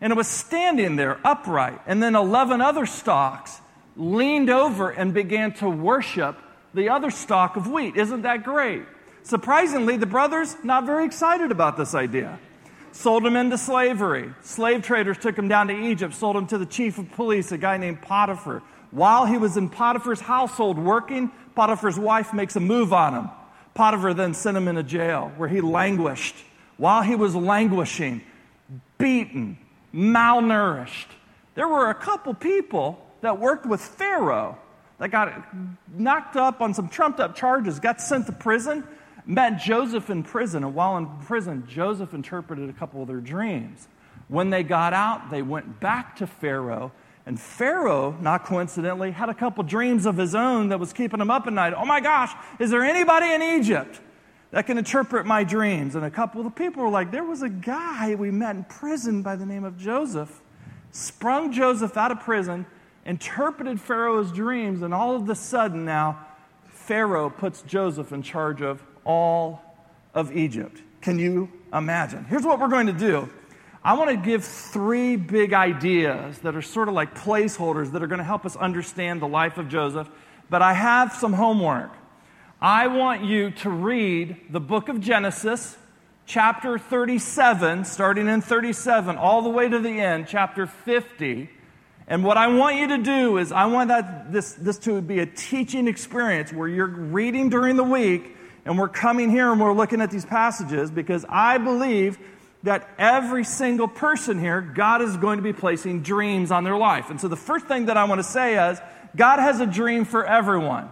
and 0.00 0.12
it 0.12 0.16
was 0.16 0.28
standing 0.28 0.94
there 0.94 1.18
upright, 1.24 1.80
and 1.86 2.00
then 2.00 2.14
11 2.14 2.60
other 2.60 2.86
stalks 2.86 3.60
leaned 3.96 4.50
over 4.50 4.90
and 4.90 5.12
began 5.12 5.52
to 5.54 5.68
worship 5.68 6.38
the 6.74 6.90
other 6.90 7.10
stalk 7.10 7.56
of 7.56 7.68
wheat. 7.68 7.96
Isn't 7.96 8.22
that 8.22 8.44
great? 8.44 8.84
Surprisingly, 9.24 9.96
the 9.96 10.06
brothers 10.06 10.56
not 10.62 10.86
very 10.86 11.04
excited 11.04 11.50
about 11.50 11.76
this 11.76 11.94
idea 11.94 12.38
sold 12.92 13.26
him 13.26 13.36
into 13.36 13.58
slavery. 13.58 14.32
Slave 14.42 14.82
traders 14.82 15.18
took 15.18 15.36
him 15.36 15.48
down 15.48 15.68
to 15.68 15.74
Egypt, 15.74 16.14
sold 16.14 16.36
him 16.36 16.46
to 16.48 16.58
the 16.58 16.66
chief 16.66 16.98
of 16.98 17.10
police, 17.12 17.52
a 17.52 17.58
guy 17.58 17.76
named 17.76 18.02
Potiphar. 18.02 18.62
While 18.90 19.26
he 19.26 19.38
was 19.38 19.56
in 19.56 19.68
Potiphar's 19.68 20.20
household 20.20 20.78
working, 20.78 21.30
Potiphar's 21.54 21.98
wife 21.98 22.32
makes 22.32 22.56
a 22.56 22.60
move 22.60 22.92
on 22.92 23.14
him. 23.14 23.30
Potiphar 23.74 24.14
then 24.14 24.34
sent 24.34 24.56
him 24.56 24.68
into 24.68 24.82
jail 24.82 25.32
where 25.36 25.48
he 25.48 25.60
languished. 25.60 26.36
While 26.76 27.02
he 27.02 27.14
was 27.14 27.34
languishing, 27.34 28.22
beaten, 28.98 29.58
malnourished, 29.94 31.08
there 31.54 31.68
were 31.68 31.90
a 31.90 31.94
couple 31.94 32.34
people 32.34 33.04
that 33.22 33.38
worked 33.38 33.66
with 33.66 33.80
Pharaoh 33.80 34.58
that 34.98 35.10
got 35.10 35.32
knocked 35.94 36.36
up 36.36 36.60
on 36.60 36.74
some 36.74 36.88
trumped 36.88 37.20
up 37.20 37.34
charges, 37.34 37.80
got 37.80 38.00
sent 38.00 38.26
to 38.26 38.32
prison 38.32 38.86
met 39.26 39.60
Joseph 39.60 40.10
in 40.10 40.22
prison, 40.22 40.64
and 40.64 40.74
while 40.74 40.96
in 40.96 41.06
prison, 41.24 41.64
Joseph 41.68 42.14
interpreted 42.14 42.68
a 42.68 42.72
couple 42.72 43.02
of 43.02 43.08
their 43.08 43.20
dreams. 43.20 43.88
When 44.28 44.50
they 44.50 44.62
got 44.62 44.92
out, 44.92 45.30
they 45.30 45.42
went 45.42 45.80
back 45.80 46.16
to 46.16 46.26
Pharaoh, 46.26 46.92
and 47.24 47.38
Pharaoh, 47.38 48.16
not 48.20 48.44
coincidentally, 48.44 49.12
had 49.12 49.28
a 49.28 49.34
couple 49.34 49.62
dreams 49.62 50.06
of 50.06 50.16
his 50.16 50.34
own 50.34 50.68
that 50.70 50.80
was 50.80 50.92
keeping 50.92 51.20
him 51.20 51.30
up 51.30 51.46
at 51.46 51.52
night. 51.52 51.72
Oh 51.76 51.84
my 51.84 52.00
gosh, 52.00 52.32
is 52.58 52.70
there 52.70 52.82
anybody 52.82 53.32
in 53.32 53.42
Egypt 53.42 54.00
that 54.50 54.66
can 54.66 54.76
interpret 54.76 55.24
my 55.24 55.44
dreams? 55.44 55.94
And 55.94 56.04
a 56.04 56.10
couple 56.10 56.40
of 56.40 56.44
the 56.44 56.50
people 56.50 56.82
were 56.82 56.88
like, 56.88 57.12
There 57.12 57.24
was 57.24 57.42
a 57.42 57.48
guy 57.48 58.16
we 58.16 58.30
met 58.32 58.56
in 58.56 58.64
prison 58.64 59.22
by 59.22 59.36
the 59.36 59.46
name 59.46 59.62
of 59.62 59.78
Joseph, 59.78 60.40
sprung 60.90 61.52
Joseph 61.52 61.96
out 61.96 62.10
of 62.10 62.20
prison, 62.20 62.66
interpreted 63.06 63.80
Pharaoh's 63.80 64.32
dreams, 64.32 64.82
and 64.82 64.92
all 64.92 65.14
of 65.14 65.28
a 65.28 65.34
sudden 65.36 65.84
now, 65.84 66.26
Pharaoh 66.66 67.30
puts 67.30 67.62
Joseph 67.62 68.12
in 68.12 68.22
charge 68.22 68.62
of 68.62 68.82
all 69.04 69.62
of 70.14 70.36
Egypt. 70.36 70.80
Can 71.00 71.18
you 71.18 71.50
imagine? 71.72 72.24
Here's 72.24 72.44
what 72.44 72.60
we're 72.60 72.68
going 72.68 72.86
to 72.86 72.92
do. 72.92 73.28
I 73.84 73.94
want 73.94 74.10
to 74.10 74.16
give 74.16 74.44
three 74.44 75.16
big 75.16 75.52
ideas 75.52 76.38
that 76.40 76.54
are 76.54 76.62
sort 76.62 76.88
of 76.88 76.94
like 76.94 77.16
placeholders 77.16 77.92
that 77.92 78.02
are 78.02 78.06
going 78.06 78.18
to 78.18 78.24
help 78.24 78.46
us 78.46 78.54
understand 78.54 79.20
the 79.20 79.26
life 79.26 79.58
of 79.58 79.68
Joseph. 79.68 80.08
But 80.48 80.62
I 80.62 80.72
have 80.72 81.12
some 81.14 81.32
homework. 81.32 81.90
I 82.60 82.86
want 82.86 83.24
you 83.24 83.50
to 83.50 83.70
read 83.70 84.36
the 84.50 84.60
book 84.60 84.88
of 84.88 85.00
Genesis, 85.00 85.76
chapter 86.26 86.78
37, 86.78 87.84
starting 87.84 88.28
in 88.28 88.40
37, 88.40 89.16
all 89.16 89.42
the 89.42 89.50
way 89.50 89.68
to 89.68 89.80
the 89.80 90.00
end, 90.00 90.28
chapter 90.28 90.66
50. 90.66 91.50
And 92.06 92.22
what 92.22 92.36
I 92.36 92.46
want 92.46 92.76
you 92.76 92.86
to 92.88 92.98
do 92.98 93.38
is, 93.38 93.50
I 93.50 93.66
want 93.66 93.88
that, 93.88 94.30
this, 94.30 94.52
this 94.52 94.78
to 94.80 95.00
be 95.00 95.18
a 95.18 95.26
teaching 95.26 95.88
experience 95.88 96.52
where 96.52 96.68
you're 96.68 96.86
reading 96.86 97.48
during 97.48 97.74
the 97.74 97.84
week 97.84 98.36
and 98.64 98.78
we're 98.78 98.88
coming 98.88 99.30
here 99.30 99.50
and 99.50 99.60
we're 99.60 99.72
looking 99.72 100.00
at 100.00 100.10
these 100.10 100.24
passages 100.24 100.90
because 100.90 101.24
I 101.28 101.58
believe 101.58 102.18
that 102.62 102.88
every 102.96 103.44
single 103.44 103.88
person 103.88 104.38
here, 104.38 104.60
God 104.60 105.02
is 105.02 105.16
going 105.16 105.38
to 105.38 105.42
be 105.42 105.52
placing 105.52 106.02
dreams 106.02 106.52
on 106.52 106.62
their 106.62 106.76
life. 106.76 107.10
And 107.10 107.20
so 107.20 107.26
the 107.26 107.36
first 107.36 107.66
thing 107.66 107.86
that 107.86 107.96
I 107.96 108.04
want 108.04 108.20
to 108.20 108.24
say 108.24 108.70
is 108.70 108.78
God 109.16 109.40
has 109.40 109.60
a 109.60 109.66
dream 109.66 110.04
for 110.04 110.24
everyone. 110.24 110.88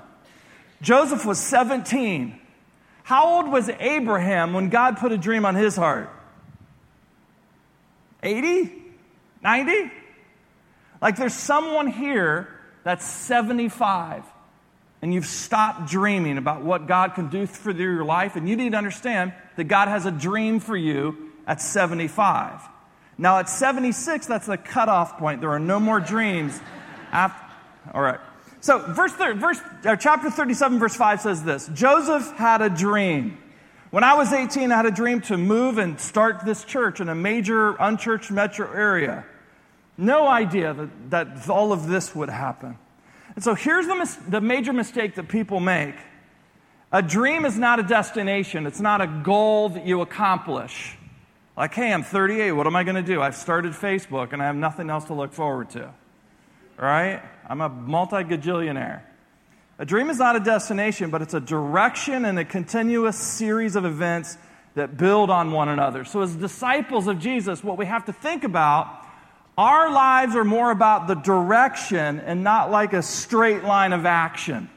Joseph 0.83 1.25
was 1.25 1.39
17. 1.39 2.39
How 3.05 3.37
old 3.37 3.49
was 3.49 3.69
Abraham 3.69 4.53
when 4.53 4.69
God 4.69 4.99
put 4.99 5.13
a 5.13 5.19
dream 5.19 5.45
on 5.45 5.55
his 5.55 5.77
heart? 5.77 6.11
80? 8.23 8.73
90? 9.43 9.93
Like 11.01 11.17
there's 11.17 11.35
someone 11.35 11.87
here 11.87 12.49
that's 12.83 13.07
75 13.07 14.25
and 15.03 15.15
you've 15.15 15.27
stopped 15.27 15.91
dreaming 15.91 16.37
about 16.37 16.63
what 16.63 16.87
God 16.87 17.15
can 17.15 17.29
do 17.29 17.47
for 17.47 17.71
your 17.71 18.05
life, 18.05 18.37
and 18.37 18.49
you 18.49 18.57
need 18.57 18.73
to 18.73 18.79
understand 18.79 19.33
that 19.57 19.65
God 19.65 19.89
has 19.89 20.07
a 20.07 20.11
dream 20.11 20.61
for 20.61 20.77
you 20.77 21.31
at 21.47 21.61
75. 21.61 22.61
Now, 23.17 23.39
at 23.39 23.49
76, 23.49 24.27
that's 24.27 24.47
the 24.47 24.57
cutoff 24.57 25.19
point. 25.19 25.41
There 25.41 25.51
are 25.51 25.59
no 25.59 25.81
more 25.81 26.01
dreams. 26.01 26.59
After, 27.13 27.45
all 27.93 28.03
right. 28.03 28.21
So, 28.61 28.79
verse, 28.79 29.13
verse 29.13 29.59
uh, 29.85 29.97
chapter 29.97 30.31
37, 30.31 30.79
verse 30.79 30.95
5 30.95 31.21
says 31.23 31.43
this 31.43 31.69
Joseph 31.73 32.37
had 32.37 32.63
a 32.63 32.71
dream. 32.71 33.39
When 33.91 34.05
I 34.05 34.15
was 34.15 34.33
18, 34.33 34.71
I 34.71 34.77
had 34.77 34.87
a 34.87 34.93
dream 34.93 35.21
to 35.23 35.37
move 35.37 35.79
and 35.79 35.99
start 35.99 36.45
this 36.45 36.63
church 36.63 37.01
in 37.01 37.09
a 37.09 37.15
major 37.15 37.75
unchurched 37.81 38.31
metro 38.31 38.71
area. 38.73 39.25
No 39.99 40.29
idea 40.29 40.73
that, 40.73 41.11
that 41.11 41.51
all 41.51 41.73
of 41.73 41.89
this 41.89 42.15
would 42.15 42.29
happen. 42.29 42.79
And 43.41 43.45
so 43.47 43.55
here's 43.55 43.87
the, 43.87 43.95
mis- 43.95 44.17
the 44.29 44.43
major 44.43 44.75
mistake 44.75 45.15
that 45.15 45.29
people 45.29 45.61
make 45.61 45.95
a 46.93 47.01
dream 47.01 47.47
is 47.47 47.57
not 47.57 47.81
a 47.81 47.83
destination, 47.83 48.67
it's 48.67 48.81
not 48.81 49.01
a 49.01 49.07
goal 49.07 49.71
that 49.71 49.87
you 49.87 50.03
accomplish. 50.03 50.99
Like, 51.57 51.73
hey, 51.73 51.91
I'm 51.91 52.03
38, 52.03 52.53
what 52.53 52.67
am 52.67 52.77
I 52.77 52.85
going 52.85 52.97
to 52.97 53.03
do? 53.03 53.23
I've 53.23 53.35
started 53.35 53.73
Facebook 53.73 54.35
and 54.35 54.43
I 54.43 54.45
have 54.45 54.57
nothing 54.57 54.91
else 54.91 55.05
to 55.05 55.15
look 55.15 55.33
forward 55.33 55.71
to. 55.71 55.91
Right? 56.77 57.23
I'm 57.49 57.63
a 57.63 57.71
multi 57.71 58.17
gajillionaire. 58.17 59.01
A 59.79 59.87
dream 59.87 60.11
is 60.11 60.19
not 60.19 60.37
a 60.37 60.41
destination, 60.41 61.09
but 61.09 61.23
it's 61.23 61.33
a 61.33 61.41
direction 61.41 62.27
and 62.27 62.39
a 62.39 62.45
continuous 62.45 63.17
series 63.17 63.75
of 63.75 63.87
events 63.87 64.37
that 64.75 64.99
build 64.99 65.31
on 65.31 65.51
one 65.51 65.71
another. 65.71 66.05
So, 66.05 66.21
as 66.21 66.37
disciples 66.37 67.07
of 67.07 67.19
Jesus, 67.19 67.65
what 67.65 67.79
we 67.79 67.87
have 67.87 68.05
to 68.05 68.13
think 68.13 68.45
about 68.45 69.00
our 69.61 69.93
lives 69.93 70.35
are 70.37 70.45
more 70.45 70.71
about 70.71 71.07
the 71.07 71.17
direction 71.17 72.19
and 72.21 72.43
not 72.43 72.71
like 72.71 72.95
a 72.95 73.03
straight 73.03 73.63
line 73.63 73.93
of 73.93 74.07
action. 74.07 74.71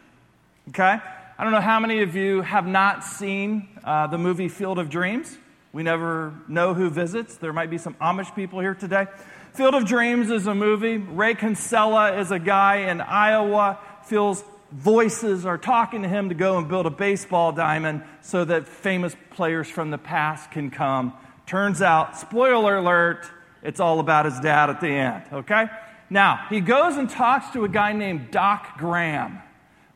Okay? 0.68 1.00
I 1.38 1.44
don't 1.46 1.54
know 1.54 1.62
how 1.62 1.80
many 1.80 2.02
of 2.02 2.18
you 2.18 2.42
have 2.42 2.68
not 2.68 3.06
seen 3.06 3.70
uh, 3.86 4.08
the 4.08 4.18
movie 4.18 4.50
Field 4.50 4.80
of 4.80 4.90
Dreams. 4.90 5.38
We 5.72 5.84
never 5.84 6.34
know 6.50 6.74
who 6.74 6.90
visits. 6.90 7.38
There 7.38 7.54
might 7.54 7.70
be 7.70 7.78
some 7.78 7.94
Amish 7.94 8.36
people 8.36 8.60
here 8.60 8.76
today. 8.76 9.08
Field 9.54 9.74
of 9.74 9.86
Dreams 9.86 10.30
is 10.30 10.48
a 10.48 10.54
movie. 10.54 10.98
Ray 10.98 11.36
Kinsella 11.36 12.20
is 12.20 12.32
a 12.32 12.40
guy 12.40 12.90
in 12.90 13.00
Iowa, 13.00 13.80
feels 14.04 14.44
voices 14.74 15.46
are 15.46 15.58
talking 15.58 16.02
to 16.02 16.10
him 16.10 16.28
to 16.28 16.36
go 16.36 16.58
and 16.58 16.68
build 16.68 16.88
a 16.88 16.90
baseball 16.90 17.54
diamond 17.54 18.04
so 18.20 18.44
that 18.44 18.68
famous 18.68 19.16
players 19.30 19.70
from 19.70 19.92
the 19.92 19.98
past 19.98 20.52
can 20.52 20.70
come. 20.70 21.14
Turns 21.46 21.82
out, 21.82 22.18
spoiler 22.18 22.76
alert, 22.76 23.30
it's 23.64 23.80
all 23.80 24.00
about 24.00 24.26
his 24.26 24.40
dad 24.40 24.70
at 24.70 24.82
the 24.82 24.90
end, 24.90 25.24
okay? 25.32 25.68
Now, 26.10 26.46
he 26.50 26.60
goes 26.60 26.98
and 26.98 27.10
talks 27.10 27.50
to 27.52 27.64
a 27.64 27.70
guy 27.70 27.94
named 27.94 28.30
Doc 28.30 28.78
Graham. 28.78 29.40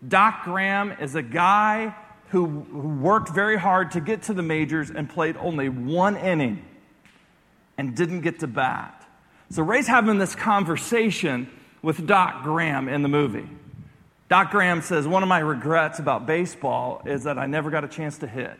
Doc 0.07 0.43
Graham 0.43 0.93
is 0.93 1.15
a 1.15 1.21
guy 1.21 1.93
who, 2.29 2.43
worked 2.43 3.29
very 3.29 3.57
hard 3.57 3.91
to 3.91 4.01
get 4.01 4.23
to 4.23 4.33
the 4.33 4.41
majors 4.41 4.89
and 4.89 5.09
played 5.09 5.37
only 5.37 5.69
one 5.69 6.17
inning 6.17 6.65
and 7.77 7.95
didn't 7.95 8.21
get 8.21 8.39
to 8.39 8.47
bat. 8.47 9.05
So 9.49 9.63
Ray's 9.63 9.87
having 9.87 10.17
this 10.17 10.35
conversation 10.35 11.49
with 11.81 12.05
Doc 12.05 12.43
Graham 12.43 12.89
in 12.89 13.01
the 13.01 13.07
movie. 13.07 13.47
Doc 14.29 14.51
Graham 14.51 14.81
says, 14.81 15.07
One 15.07 15.23
of 15.23 15.29
my 15.29 15.39
regrets 15.39 15.99
about 15.99 16.25
baseball 16.25 17.01
is 17.05 17.23
that 17.23 17.37
I 17.37 17.45
never 17.45 17.69
got 17.69 17.85
a 17.85 17.87
chance 17.87 18.17
to 18.19 18.27
hit 18.27 18.59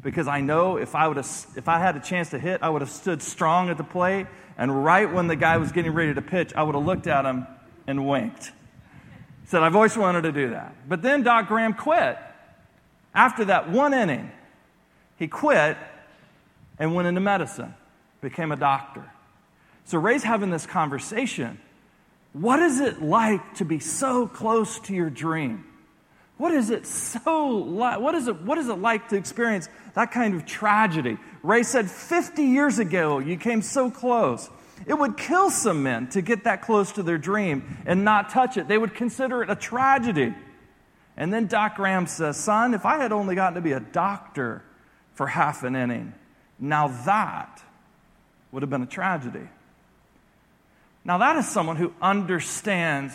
because 0.00 0.28
I 0.28 0.40
know 0.40 0.76
if 0.76 0.94
I, 0.94 1.08
would 1.08 1.16
have, 1.16 1.46
if 1.56 1.68
I 1.68 1.78
had 1.78 1.96
a 1.96 2.00
chance 2.00 2.30
to 2.30 2.38
hit, 2.38 2.62
I 2.62 2.68
would 2.68 2.82
have 2.82 2.90
stood 2.90 3.22
strong 3.22 3.68
at 3.68 3.76
the 3.76 3.84
plate. 3.84 4.26
And 4.56 4.84
right 4.84 5.12
when 5.12 5.26
the 5.26 5.36
guy 5.36 5.56
was 5.56 5.72
getting 5.72 5.92
ready 5.92 6.14
to 6.14 6.22
pitch, 6.22 6.52
I 6.54 6.62
would 6.62 6.74
have 6.74 6.84
looked 6.84 7.06
at 7.06 7.24
him 7.24 7.46
and 7.86 8.06
winked. 8.06 8.52
Said, 9.46 9.62
I've 9.62 9.74
always 9.74 9.96
wanted 9.96 10.22
to 10.22 10.32
do 10.32 10.50
that. 10.50 10.74
But 10.88 11.02
then 11.02 11.22
Doc 11.22 11.48
Graham 11.48 11.74
quit. 11.74 12.18
After 13.14 13.46
that 13.46 13.70
one 13.70 13.94
inning, 13.94 14.30
he 15.16 15.26
quit 15.26 15.76
and 16.78 16.94
went 16.94 17.08
into 17.08 17.20
medicine, 17.20 17.74
became 18.20 18.52
a 18.52 18.56
doctor. 18.56 19.04
So 19.86 19.98
Ray's 19.98 20.22
having 20.22 20.50
this 20.50 20.66
conversation. 20.66 21.58
What 22.34 22.60
is 22.60 22.78
it 22.78 23.02
like 23.02 23.54
to 23.54 23.64
be 23.64 23.78
so 23.78 24.28
close 24.28 24.78
to 24.80 24.94
your 24.94 25.10
dream? 25.10 25.64
What 26.38 26.52
is 26.52 26.70
it 26.70 26.86
so 26.86 27.48
like? 27.48 28.00
What 28.00 28.14
is 28.14 28.28
it, 28.28 28.40
what 28.42 28.58
is 28.58 28.68
it 28.68 28.74
like 28.78 29.08
to 29.08 29.16
experience 29.16 29.68
that 29.94 30.12
kind 30.12 30.34
of 30.34 30.46
tragedy? 30.46 31.18
Ray 31.42 31.64
said, 31.64 31.90
50 31.90 32.44
years 32.44 32.78
ago, 32.78 33.18
you 33.18 33.36
came 33.36 33.60
so 33.60 33.90
close. 33.90 34.48
It 34.86 34.94
would 34.94 35.16
kill 35.16 35.50
some 35.50 35.82
men 35.82 36.06
to 36.10 36.22
get 36.22 36.44
that 36.44 36.62
close 36.62 36.92
to 36.92 37.02
their 37.02 37.18
dream 37.18 37.78
and 37.84 38.04
not 38.04 38.30
touch 38.30 38.56
it. 38.56 38.68
They 38.68 38.78
would 38.78 38.94
consider 38.94 39.42
it 39.42 39.50
a 39.50 39.56
tragedy. 39.56 40.32
And 41.16 41.34
then 41.34 41.48
Doc 41.48 41.74
Graham 41.74 42.06
says, 42.06 42.36
Son, 42.36 42.72
if 42.72 42.86
I 42.86 42.98
had 42.98 43.10
only 43.10 43.34
gotten 43.34 43.56
to 43.56 43.60
be 43.60 43.72
a 43.72 43.80
doctor 43.80 44.62
for 45.14 45.26
half 45.26 45.64
an 45.64 45.74
inning, 45.74 46.14
now 46.60 46.88
that 47.04 47.62
would 48.52 48.62
have 48.62 48.70
been 48.70 48.82
a 48.82 48.86
tragedy. 48.86 49.48
Now, 51.04 51.18
that 51.18 51.36
is 51.36 51.48
someone 51.48 51.76
who 51.76 51.92
understands 52.02 53.14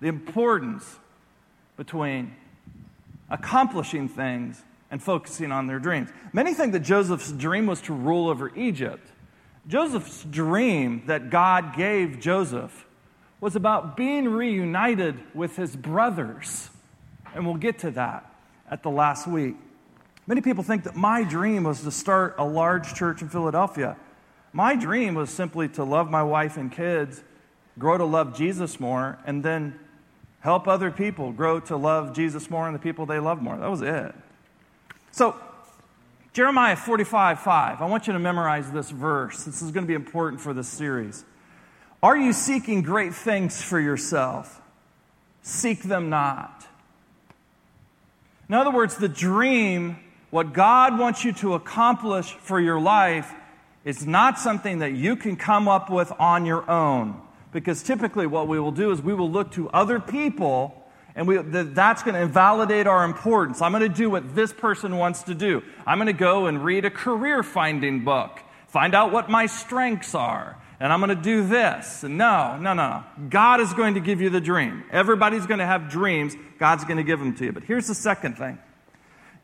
the 0.00 0.08
importance 0.08 0.98
between 1.80 2.34
accomplishing 3.30 4.06
things 4.06 4.62
and 4.90 5.02
focusing 5.02 5.50
on 5.50 5.66
their 5.66 5.78
dreams. 5.78 6.10
Many 6.30 6.52
think 6.52 6.74
that 6.74 6.80
Joseph's 6.80 7.32
dream 7.32 7.64
was 7.64 7.80
to 7.82 7.94
rule 7.94 8.28
over 8.28 8.54
Egypt. 8.54 9.10
Joseph's 9.66 10.24
dream 10.24 11.04
that 11.06 11.30
God 11.30 11.74
gave 11.74 12.20
Joseph 12.20 12.84
was 13.40 13.56
about 13.56 13.96
being 13.96 14.28
reunited 14.28 15.18
with 15.34 15.56
his 15.56 15.74
brothers. 15.74 16.68
And 17.34 17.46
we'll 17.46 17.54
get 17.54 17.78
to 17.78 17.90
that 17.92 18.30
at 18.70 18.82
the 18.82 18.90
last 18.90 19.26
week. 19.26 19.56
Many 20.26 20.42
people 20.42 20.62
think 20.62 20.84
that 20.84 20.96
my 20.96 21.24
dream 21.24 21.64
was 21.64 21.80
to 21.84 21.90
start 21.90 22.34
a 22.36 22.44
large 22.44 22.92
church 22.92 23.22
in 23.22 23.30
Philadelphia. 23.30 23.96
My 24.52 24.76
dream 24.76 25.14
was 25.14 25.30
simply 25.30 25.66
to 25.68 25.84
love 25.84 26.10
my 26.10 26.24
wife 26.24 26.58
and 26.58 26.70
kids, 26.70 27.24
grow 27.78 27.96
to 27.96 28.04
love 28.04 28.36
Jesus 28.36 28.78
more, 28.80 29.18
and 29.24 29.42
then 29.42 29.80
help 30.40 30.66
other 30.66 30.90
people 30.90 31.32
grow 31.32 31.60
to 31.60 31.76
love 31.76 32.14
Jesus 32.14 32.50
more 32.50 32.66
and 32.66 32.74
the 32.74 32.80
people 32.80 33.06
they 33.06 33.18
love 33.18 33.40
more. 33.40 33.56
That 33.56 33.70
was 33.70 33.82
it. 33.82 34.14
So, 35.12 35.36
Jeremiah 36.32 36.76
45 36.76 37.40
5. 37.40 37.82
I 37.82 37.86
want 37.86 38.06
you 38.06 38.12
to 38.12 38.18
memorize 38.18 38.70
this 38.70 38.90
verse. 38.90 39.44
This 39.44 39.62
is 39.62 39.70
going 39.70 39.84
to 39.84 39.88
be 39.88 39.94
important 39.94 40.40
for 40.40 40.54
this 40.54 40.68
series. 40.68 41.24
Are 42.02 42.16
you 42.16 42.32
seeking 42.32 42.82
great 42.82 43.14
things 43.14 43.62
for 43.62 43.78
yourself? 43.78 44.60
Seek 45.42 45.82
them 45.82 46.08
not. 46.08 46.66
In 48.48 48.54
other 48.54 48.70
words, 48.70 48.96
the 48.96 49.08
dream, 49.08 49.98
what 50.30 50.52
God 50.52 50.98
wants 50.98 51.24
you 51.24 51.32
to 51.34 51.54
accomplish 51.54 52.32
for 52.32 52.60
your 52.60 52.80
life, 52.80 53.32
is 53.84 54.06
not 54.06 54.38
something 54.38 54.80
that 54.80 54.92
you 54.92 55.16
can 55.16 55.36
come 55.36 55.68
up 55.68 55.90
with 55.90 56.12
on 56.18 56.46
your 56.46 56.68
own. 56.70 57.20
Because 57.52 57.82
typically, 57.82 58.26
what 58.26 58.48
we 58.48 58.60
will 58.60 58.72
do 58.72 58.90
is 58.92 59.02
we 59.02 59.14
will 59.14 59.30
look 59.30 59.52
to 59.52 59.68
other 59.70 59.98
people 59.98 60.76
and 61.14 61.26
we, 61.26 61.38
that's 61.38 62.02
going 62.02 62.14
to 62.14 62.20
invalidate 62.20 62.86
our 62.86 63.04
importance. 63.04 63.60
I'm 63.60 63.72
going 63.72 63.82
to 63.82 63.88
do 63.88 64.08
what 64.08 64.34
this 64.34 64.52
person 64.52 64.96
wants 64.96 65.24
to 65.24 65.34
do. 65.34 65.62
I'm 65.86 65.98
going 65.98 66.06
to 66.06 66.12
go 66.12 66.46
and 66.46 66.64
read 66.64 66.84
a 66.84 66.90
career 66.90 67.42
finding 67.42 68.04
book, 68.04 68.40
find 68.68 68.94
out 68.94 69.12
what 69.12 69.28
my 69.28 69.46
strengths 69.46 70.14
are, 70.14 70.56
and 70.78 70.92
I'm 70.92 71.00
going 71.00 71.14
to 71.14 71.22
do 71.22 71.46
this. 71.46 72.04
And 72.04 72.16
no, 72.16 72.56
no, 72.58 72.74
no, 72.74 72.88
no. 72.88 73.04
God 73.28 73.60
is 73.60 73.74
going 73.74 73.94
to 73.94 74.00
give 74.00 74.20
you 74.20 74.30
the 74.30 74.40
dream. 74.40 74.84
Everybody's 74.90 75.46
going 75.46 75.58
to 75.58 75.66
have 75.66 75.90
dreams. 75.90 76.34
God's 76.58 76.84
going 76.84 76.96
to 76.96 77.02
give 77.02 77.18
them 77.18 77.34
to 77.36 77.44
you. 77.44 77.52
But 77.52 77.64
here's 77.64 77.86
the 77.86 77.94
second 77.94 78.38
thing 78.38 78.58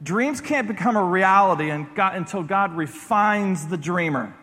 dreams 0.02 0.40
can't 0.40 0.68
become 0.68 0.96
a 0.96 1.04
reality 1.04 1.70
until 1.70 2.42
God 2.42 2.76
refines 2.76 3.66
the 3.66 3.76
dreamer. 3.76 4.34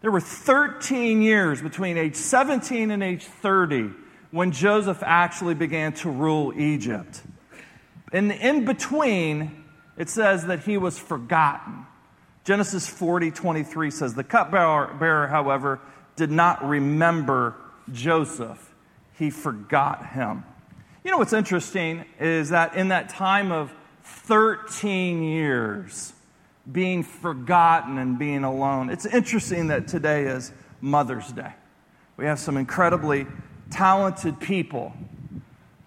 There 0.00 0.10
were 0.10 0.20
13 0.20 1.22
years 1.22 1.60
between 1.60 1.96
age 1.96 2.14
17 2.14 2.90
and 2.90 3.02
age 3.02 3.24
30 3.24 3.90
when 4.30 4.52
Joseph 4.52 5.02
actually 5.02 5.54
began 5.54 5.92
to 5.94 6.10
rule 6.10 6.52
Egypt. 6.58 7.22
And 8.12 8.30
in 8.30 8.64
between, 8.64 9.64
it 9.96 10.08
says 10.08 10.46
that 10.46 10.60
he 10.60 10.78
was 10.78 10.98
forgotten. 10.98 11.86
Genesis 12.44 12.88
40 12.88 13.30
23 13.32 13.90
says, 13.90 14.14
The 14.14 14.24
cupbearer, 14.24 15.26
however, 15.26 15.80
did 16.16 16.30
not 16.30 16.66
remember 16.66 17.56
Joseph, 17.92 18.74
he 19.18 19.30
forgot 19.30 20.06
him. 20.06 20.44
You 21.04 21.10
know 21.10 21.18
what's 21.18 21.32
interesting 21.32 22.04
is 22.20 22.50
that 22.50 22.74
in 22.74 22.88
that 22.88 23.08
time 23.08 23.50
of 23.50 23.72
13 24.02 25.22
years 25.22 26.12
being 26.70 27.02
forgotten 27.02 27.98
and 27.98 28.18
being 28.18 28.44
alone, 28.44 28.90
it's 28.90 29.06
interesting 29.06 29.68
that 29.68 29.88
today 29.88 30.24
is 30.24 30.52
Mother's 30.80 31.30
Day. 31.32 31.52
We 32.16 32.26
have 32.26 32.38
some 32.38 32.56
incredibly 32.56 33.26
talented 33.70 34.40
people 34.40 34.92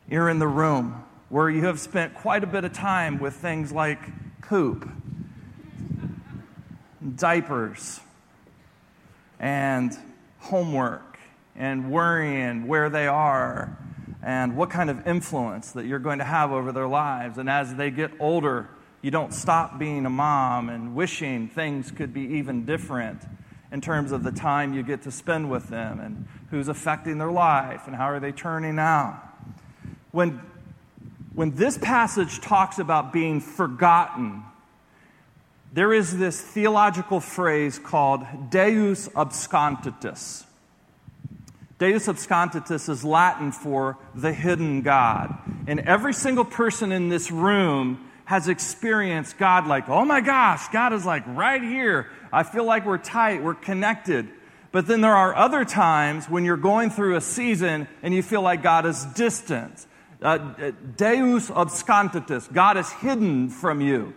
here 0.10 0.30
in 0.30 0.40
the 0.40 0.48
room 0.48 1.04
where 1.30 1.50
you 1.50 1.66
have 1.66 1.80
spent 1.80 2.14
quite 2.14 2.44
a 2.44 2.48
bit 2.48 2.64
of 2.64 2.74
time 2.74 3.20
with 3.20 3.34
things 3.36 3.72
like 3.72 4.00
poop, 4.42 4.90
diapers, 7.16 8.02
and 9.40 9.98
homework 10.40 11.20
and 11.56 11.92
worrying 11.92 12.68
where 12.68 12.90
they 12.90 13.08
are 13.08 13.78
and 14.22 14.56
what 14.56 14.70
kind 14.70 14.90
of 14.90 15.08
influence 15.08 15.72
that 15.72 15.86
you're 15.86 16.00
going 16.00 16.20
to 16.20 16.26
have 16.26 16.52
over 16.52 16.72
their 16.72 16.88
lives. 16.88 17.38
And 17.38 17.50
as 17.50 17.76
they 17.76 17.90
get 17.92 18.12
older, 18.20 18.70
you 19.02 19.10
don't 19.12 19.34
stop 19.34 19.80
being 19.80 20.06
a 20.06 20.10
mom 20.10 20.70
and 20.70 20.96
wishing 20.96 21.48
things 21.48 21.92
could 21.92 22.14
be 22.14 22.22
even 22.22 22.66
different 22.66 23.22
in 23.72 23.82
terms 23.82 24.12
of 24.12 24.24
the 24.24 24.32
time 24.32 24.74
you 24.74 24.84
get 24.84 25.04
to 25.04 25.12
spend 25.12 25.50
with 25.50 25.70
them 25.70 26.00
and 26.00 26.28
who's 26.50 26.68
affecting 26.68 27.18
their 27.18 27.32
life 27.32 27.88
and 27.88 27.96
how 27.96 28.10
are 28.10 28.20
they 28.20 28.32
turning 28.32 28.78
out. 28.78 29.20
When, 30.12 30.42
when 31.34 31.56
this 31.56 31.78
passage 31.78 32.42
talks 32.42 32.80
about 32.80 33.14
being 33.14 33.40
forgotten, 33.40 34.44
there 35.74 35.94
is 35.94 36.18
this 36.18 36.40
theological 36.40 37.22
phrase 37.22 37.80
called 37.80 38.26
Deus 38.50 39.08
absconditus. 39.10 40.44
Deus 41.80 42.08
absconditus 42.08 42.90
is 42.90 43.04
Latin 43.04 43.52
for 43.52 43.98
the 44.14 44.34
hidden 44.34 44.82
God. 44.82 45.36
And 45.66 45.80
every 45.80 46.14
single 46.14 46.46
person 46.46 46.92
in 46.92 47.10
this 47.10 47.32
room 47.32 48.11
has 48.32 48.48
experienced 48.48 49.38
God 49.38 49.68
like, 49.68 49.90
oh 49.90 50.06
my 50.06 50.22
gosh, 50.22 50.70
God 50.70 50.94
is 50.94 51.06
like 51.06 51.22
right 51.28 51.62
here. 51.62 52.08
I 52.32 52.44
feel 52.44 52.64
like 52.64 52.86
we're 52.86 52.98
tight, 52.98 53.44
we're 53.44 53.56
connected. 53.56 54.30
But 54.72 54.88
then 54.88 55.02
there 55.02 55.18
are 55.18 55.36
other 55.36 55.66
times 55.66 56.30
when 56.30 56.46
you're 56.46 56.56
going 56.56 56.92
through 56.92 57.18
a 57.18 57.22
season 57.22 57.90
and 58.02 58.14
you 58.14 58.24
feel 58.24 58.42
like 58.42 58.64
God 58.64 58.86
is 58.86 59.04
distant. 59.04 59.86
Uh, 60.22 60.72
Deus 60.96 61.50
absconditus, 61.50 62.50
God 62.54 62.78
is 62.78 62.90
hidden 62.90 63.50
from 63.50 63.82
you. 63.82 64.14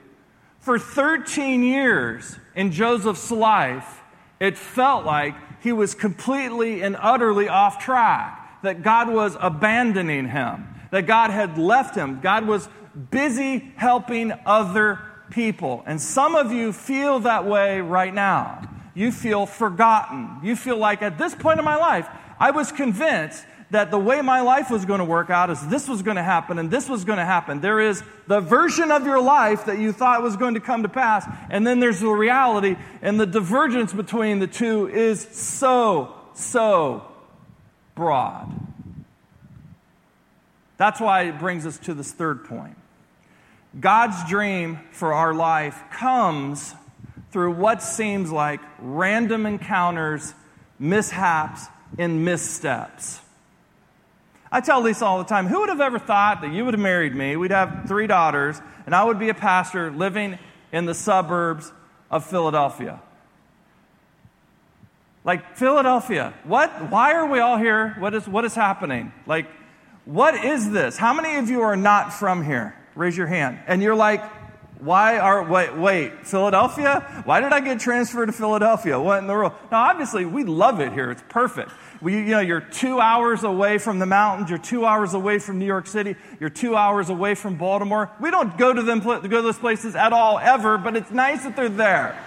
For 0.61 0.79
13 0.79 1.65
years 1.65 2.39
in 2.55 2.71
Joseph's 2.71 3.33
life, 3.33 4.01
it 4.39 4.57
felt 4.57 5.05
like 5.05 5.35
he 5.61 5.73
was 5.73 5.97
completely 5.97 6.83
and 6.83 6.97
utterly 7.01 7.49
off 7.49 7.81
track, 7.83 8.63
that 8.63 8.85
God 8.85 9.09
was 9.09 9.37
abandoning 9.41 10.29
him, 10.29 10.69
that 10.93 11.09
God 11.09 11.33
had 11.33 11.59
left 11.59 11.97
him. 11.97 12.21
God 12.21 12.47
was 12.47 12.69
busy 13.11 13.59
helping 13.77 14.33
other 14.47 15.01
people. 15.31 15.83
And 15.87 16.01
some 16.01 16.35
of 16.35 16.53
you 16.53 16.73
feel 16.73 17.21
that 17.21 17.45
way 17.47 17.81
right 17.81 18.15
now. 18.15 18.69
You 18.95 19.11
feel 19.11 19.47
forgotten. 19.47 20.39
You 20.43 20.57
feel 20.57 20.77
like 20.77 21.03
at 21.03 21.19
this 21.19 21.35
point 21.35 21.59
in 21.59 21.65
my 21.65 21.77
life, 21.77 22.09
I 22.39 22.53
was 22.53 22.71
convinced 22.71 23.45
that 23.71 23.91
the 23.91 23.99
way 23.99 24.23
my 24.23 24.41
life 24.41 24.71
was 24.71 24.85
going 24.85 25.01
to 25.01 25.05
work 25.05 25.31
out 25.31 25.51
is 25.51 25.67
this 25.67 25.89
was 25.89 26.03
going 26.03 26.17
to 26.17 26.23
happen 26.23 26.59
and 26.59 26.71
this 26.71 26.89
was 26.89 27.05
going 27.05 27.19
to 27.19 27.25
happen. 27.25 27.61
There 27.61 27.81
is 27.81 28.03
the 28.29 28.41
version 28.41 28.93
of 28.93 29.05
your 29.05 29.21
life 29.21 29.67
that 29.67 29.79
you 29.79 29.93
thought 29.93 30.23
was 30.23 30.37
going 30.37 30.55
to 30.55 30.61
come 30.61 30.85
to 30.85 30.89
pass, 30.89 31.27
and 31.51 31.67
then 31.67 31.81
there's 31.81 32.01
the 32.01 32.09
reality, 32.09 32.77
and 33.03 33.19
the 33.19 33.27
divergence 33.27 33.93
between 33.93 34.39
the 34.39 34.47
two 34.47 34.89
is 34.89 35.21
so, 35.21 36.15
so 36.35 37.05
broad. 37.95 38.53
That's 40.77 41.01
why 41.01 41.23
it 41.23 41.39
brings 41.39 41.67
us 41.67 41.79
to 41.79 41.95
this 41.95 42.13
third 42.13 42.45
point. 42.45 42.77
God's 43.79 44.29
dream 44.29 44.79
for 44.93 45.13
our 45.13 45.35
life 45.35 45.81
comes 45.93 46.75
through 47.31 47.53
what 47.53 47.83
seems 47.83 48.31
like 48.31 48.61
random 48.79 49.47
encounters, 49.47 50.35
mishaps, 50.79 51.67
and 51.99 52.25
missteps. 52.25 53.21
I 54.53 54.61
tell 54.61 54.81
Lisa 54.81 55.05
all 55.05 55.19
the 55.19 55.25
time, 55.25 55.49
who 55.49 55.61
would 55.61 55.69
have 55.69 55.81
ever 55.81 55.99
thought 55.99 56.43
that 56.43 56.53
you 56.53 56.65
would 56.65 56.75
have 56.75 56.81
married 56.81 57.15
me? 57.15 57.35
We'd 57.35 57.51
have 57.51 57.87
three 57.89 58.07
daughters, 58.07 58.61
and 58.87 58.95
I 58.95 59.03
would 59.03 59.19
be 59.19 59.29
a 59.29 59.35
pastor 59.35 59.91
living 59.91 60.39
in 60.73 60.87
the 60.87 60.95
suburbs 60.95 61.73
of 62.09 62.25
Philadelphia. 62.25 63.01
Like, 65.25 65.57
Philadelphia, 65.57 66.35
what? 66.45 66.91
Why 66.91 67.15
are 67.15 67.27
we 67.27 67.41
all 67.41 67.57
here? 67.57 67.97
What 67.99 68.15
is, 68.15 68.29
what 68.29 68.45
is 68.45 68.55
happening? 68.55 69.13
Like, 69.27 69.47
what 70.05 70.35
is 70.45 70.71
this? 70.71 70.99
How 70.99 71.15
many 71.15 71.37
of 71.39 71.49
you 71.49 71.63
are 71.63 71.77
not 71.77 72.13
from 72.13 72.45
here? 72.45 72.77
Raise 72.95 73.17
your 73.17 73.27
hand. 73.27 73.59
And 73.67 73.83
you're 73.83 73.95
like, 73.95 74.23
why 74.81 75.19
are, 75.19 75.43
wait, 75.43 75.75
wait, 75.77 76.27
Philadelphia? 76.27 77.23
Why 77.25 77.41
did 77.41 77.53
I 77.53 77.61
get 77.61 77.81
transferred 77.81 78.27
to 78.27 78.33
Philadelphia? 78.33 79.01
What 79.01 79.19
in 79.21 79.27
the 79.27 79.33
world? 79.33 79.53
Now, 79.71 79.85
obviously, 79.85 80.27
we 80.27 80.45
love 80.45 80.81
it 80.81 80.93
here. 80.93 81.11
It's 81.11 81.23
perfect. 81.29 81.71
We, 82.03 82.17
you 82.17 82.25
know, 82.25 82.41
you're 82.41 82.61
two 82.61 83.01
hours 83.01 83.45
away 83.45 83.79
from 83.79 83.99
the 83.99 84.07
mountains. 84.07 84.51
You're 84.51 84.59
two 84.59 84.85
hours 84.85 85.15
away 85.15 85.39
from 85.39 85.59
New 85.59 85.65
York 85.65 85.87
City. 85.87 86.17
You're 86.39 86.51
two 86.51 86.77
hours 86.77 87.09
away 87.09 87.35
from 87.35 87.57
Baltimore. 87.57 88.11
We 88.21 88.31
don't 88.31 88.59
go 88.59 88.73
to 88.75 88.83
them, 88.83 89.01
go 89.01 89.21
to 89.21 89.29
those 89.29 89.59
places 89.59 89.97
at 89.97 90.13
all, 90.13 90.39
ever, 90.39 90.77
but 90.77 90.97
it's 90.97 91.11
nice 91.11 91.45
that 91.45 91.57
they're 91.57 91.69
there. 91.71 92.19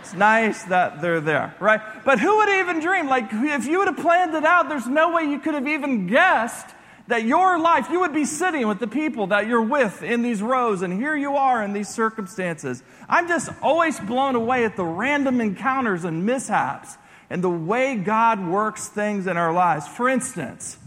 It's 0.00 0.14
nice 0.14 0.64
that 0.64 1.00
they're 1.00 1.20
there, 1.20 1.54
right? 1.60 1.80
But 2.04 2.18
who 2.18 2.38
would 2.38 2.48
even 2.48 2.80
dream? 2.80 3.08
Like, 3.08 3.28
if 3.30 3.66
you 3.66 3.78
would 3.78 3.88
have 3.88 3.98
planned 3.98 4.34
it 4.34 4.44
out, 4.44 4.68
there's 4.68 4.86
no 4.86 5.12
way 5.14 5.24
you 5.24 5.38
could 5.38 5.54
have 5.54 5.68
even 5.68 6.06
guessed 6.06 6.66
that 7.08 7.24
your 7.24 7.58
life, 7.58 7.88
you 7.90 8.00
would 8.00 8.12
be 8.12 8.26
sitting 8.26 8.68
with 8.68 8.78
the 8.78 8.86
people 8.86 9.28
that 9.28 9.46
you're 9.46 9.62
with 9.62 10.02
in 10.02 10.22
these 10.22 10.42
rows, 10.42 10.82
and 10.82 10.92
here 10.92 11.16
you 11.16 11.36
are 11.36 11.62
in 11.62 11.72
these 11.72 11.88
circumstances. 11.88 12.82
I'm 13.08 13.26
just 13.26 13.50
always 13.62 13.98
blown 13.98 14.34
away 14.34 14.64
at 14.64 14.76
the 14.76 14.84
random 14.84 15.40
encounters 15.40 16.04
and 16.04 16.26
mishaps 16.26 16.96
and 17.30 17.42
the 17.42 17.50
way 17.50 17.96
God 17.96 18.46
works 18.46 18.88
things 18.88 19.26
in 19.26 19.38
our 19.38 19.52
lives. 19.52 19.88
For 19.88 20.08
instance, 20.08 20.78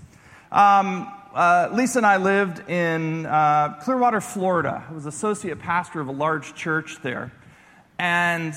um, 0.52 1.12
uh, 1.34 1.70
Lisa 1.74 2.00
and 2.00 2.06
I 2.06 2.18
lived 2.18 2.70
in 2.70 3.26
uh, 3.26 3.80
Clearwater, 3.82 4.22
Florida. 4.22 4.86
I 4.88 4.94
was 4.94 5.08
associate 5.08 5.60
pastor 5.60 6.02
of 6.02 6.08
a 6.08 6.12
large 6.12 6.54
church 6.54 6.98
there. 7.02 7.32
And 7.98 8.54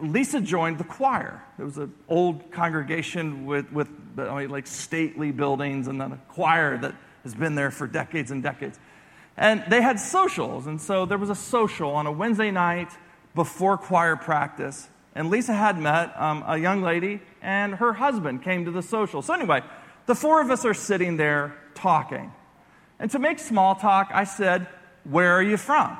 Lisa 0.00 0.40
joined 0.40 0.78
the 0.78 0.84
choir. 0.84 1.42
It 1.58 1.62
was 1.62 1.78
an 1.78 1.94
old 2.08 2.50
congregation 2.50 3.46
with, 3.46 3.70
with 3.72 3.88
I 4.18 4.40
mean, 4.40 4.50
like 4.50 4.66
stately 4.66 5.30
buildings 5.30 5.86
and 5.86 6.00
then 6.00 6.12
a 6.12 6.16
choir 6.28 6.78
that 6.78 6.94
has 7.22 7.34
been 7.34 7.54
there 7.54 7.70
for 7.70 7.86
decades 7.86 8.30
and 8.30 8.42
decades. 8.42 8.78
And 9.36 9.64
they 9.68 9.82
had 9.82 9.98
socials. 9.98 10.66
And 10.66 10.80
so 10.80 11.06
there 11.06 11.18
was 11.18 11.30
a 11.30 11.34
social 11.34 11.90
on 11.90 12.06
a 12.06 12.12
Wednesday 12.12 12.50
night 12.50 12.90
before 13.34 13.76
choir 13.76 14.16
practice. 14.16 14.88
And 15.14 15.30
Lisa 15.30 15.54
had 15.54 15.78
met 15.78 16.12
um, 16.20 16.44
a 16.46 16.58
young 16.58 16.82
lady, 16.82 17.20
and 17.40 17.74
her 17.76 17.92
husband 17.92 18.42
came 18.42 18.64
to 18.64 18.70
the 18.70 18.82
social. 18.82 19.22
So, 19.22 19.32
anyway, 19.32 19.62
the 20.06 20.14
four 20.14 20.40
of 20.40 20.50
us 20.50 20.64
are 20.64 20.74
sitting 20.74 21.16
there 21.16 21.56
talking. 21.74 22.32
And 22.98 23.10
to 23.12 23.18
make 23.18 23.38
small 23.38 23.74
talk, 23.76 24.10
I 24.12 24.24
said, 24.24 24.66
Where 25.04 25.32
are 25.32 25.42
you 25.42 25.56
from? 25.56 25.96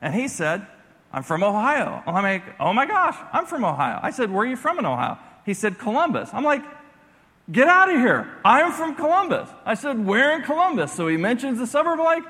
And 0.00 0.14
he 0.14 0.28
said, 0.28 0.66
I'm 1.12 1.22
from 1.22 1.42
Ohio. 1.42 2.02
I'm 2.06 2.22
like, 2.22 2.42
Oh 2.60 2.72
my 2.72 2.86
gosh, 2.86 3.16
I'm 3.32 3.46
from 3.46 3.64
Ohio. 3.64 3.98
I 4.02 4.10
said, 4.10 4.30
Where 4.30 4.44
are 4.44 4.48
you 4.48 4.56
from 4.56 4.78
in 4.78 4.86
Ohio? 4.86 5.18
He 5.44 5.54
said, 5.54 5.78
Columbus. 5.78 6.30
I'm 6.32 6.44
like, 6.44 6.62
Get 7.50 7.66
out 7.66 7.88
of 7.88 7.98
here. 7.98 8.28
I'm 8.44 8.72
from 8.72 8.94
Columbus. 8.94 9.48
I 9.64 9.74
said, 9.74 10.04
Where 10.04 10.36
in 10.36 10.42
Columbus? 10.42 10.92
So 10.92 11.08
he 11.08 11.16
mentions 11.16 11.58
the 11.58 11.66
suburb. 11.66 11.98
Like, 11.98 12.24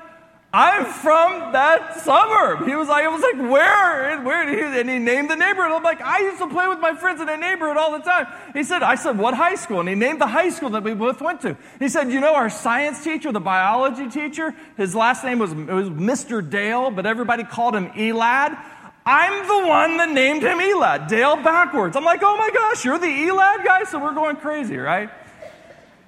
I'm 0.51 0.85
from 0.85 1.51
that 1.53 2.01
suburb. 2.01 2.67
He 2.67 2.75
was 2.75 2.87
like, 2.87 3.05
I 3.05 3.07
was 3.07 3.21
like, 3.21 3.35
where? 3.35 4.19
Where? 4.23 4.79
And 4.79 4.89
he 4.89 4.97
named 4.97 5.29
the 5.29 5.35
neighborhood. 5.35 5.71
I'm 5.71 5.83
like, 5.83 6.01
I 6.01 6.21
used 6.21 6.39
to 6.39 6.47
play 6.47 6.67
with 6.67 6.79
my 6.79 6.95
friends 6.95 7.21
in 7.21 7.27
that 7.27 7.39
neighborhood 7.39 7.77
all 7.77 7.91
the 7.91 7.99
time. 7.99 8.25
He 8.53 8.63
said, 8.63 8.81
I 8.81 8.95
said, 8.95 9.19
what 9.19 9.35
high 9.35 9.53
school? 9.53 9.79
And 9.79 9.87
he 9.87 9.93
named 9.93 10.19
the 10.19 10.25
high 10.25 10.49
school 10.49 10.71
that 10.71 10.81
we 10.81 10.95
both 10.95 11.21
went 11.21 11.41
to. 11.41 11.55
He 11.77 11.87
said, 11.87 12.11
you 12.11 12.19
know, 12.19 12.33
our 12.33 12.49
science 12.49 13.03
teacher, 13.03 13.31
the 13.31 13.39
biology 13.39 14.09
teacher, 14.09 14.55
his 14.75 14.95
last 14.95 15.23
name 15.23 15.37
was, 15.37 15.53
was 15.53 15.89
Mr. 15.89 16.47
Dale, 16.47 16.89
but 16.89 17.05
everybody 17.05 17.43
called 17.43 17.75
him 17.75 17.91
Elad. 17.91 18.59
I'm 19.05 19.47
the 19.47 19.67
one 19.67 19.97
that 19.97 20.09
named 20.09 20.41
him 20.41 20.57
Elad, 20.57 21.07
Dale 21.07 21.35
backwards. 21.35 21.95
I'm 21.95 22.03
like, 22.03 22.21
oh 22.23 22.37
my 22.37 22.49
gosh, 22.49 22.83
you're 22.83 22.97
the 22.97 23.05
Elad 23.05 23.63
guy? 23.63 23.83
So 23.83 23.99
we're 23.99 24.15
going 24.15 24.37
crazy, 24.37 24.77
right? 24.77 25.11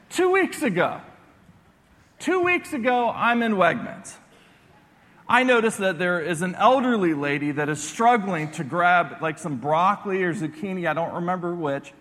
Two 0.10 0.32
weeks 0.32 0.64
ago, 0.64 1.00
two 2.18 2.40
weeks 2.40 2.74
ago, 2.74 3.12
I'm 3.12 3.44
in 3.44 3.54
Wegmans. 3.54 4.16
I 5.32 5.44
noticed 5.44 5.78
that 5.78 5.98
there 5.98 6.20
is 6.20 6.42
an 6.42 6.56
elderly 6.56 7.14
lady 7.14 7.52
that 7.52 7.70
is 7.70 7.82
struggling 7.82 8.52
to 8.52 8.66
grab 8.66 9.22
like 9.22 9.40
some 9.40 9.56
broccoli 9.56 10.22
or 10.24 10.34
zucchini, 10.34 10.86
I 10.86 10.94
don't 10.94 11.14
remember 11.14 11.56
which, 11.56 11.94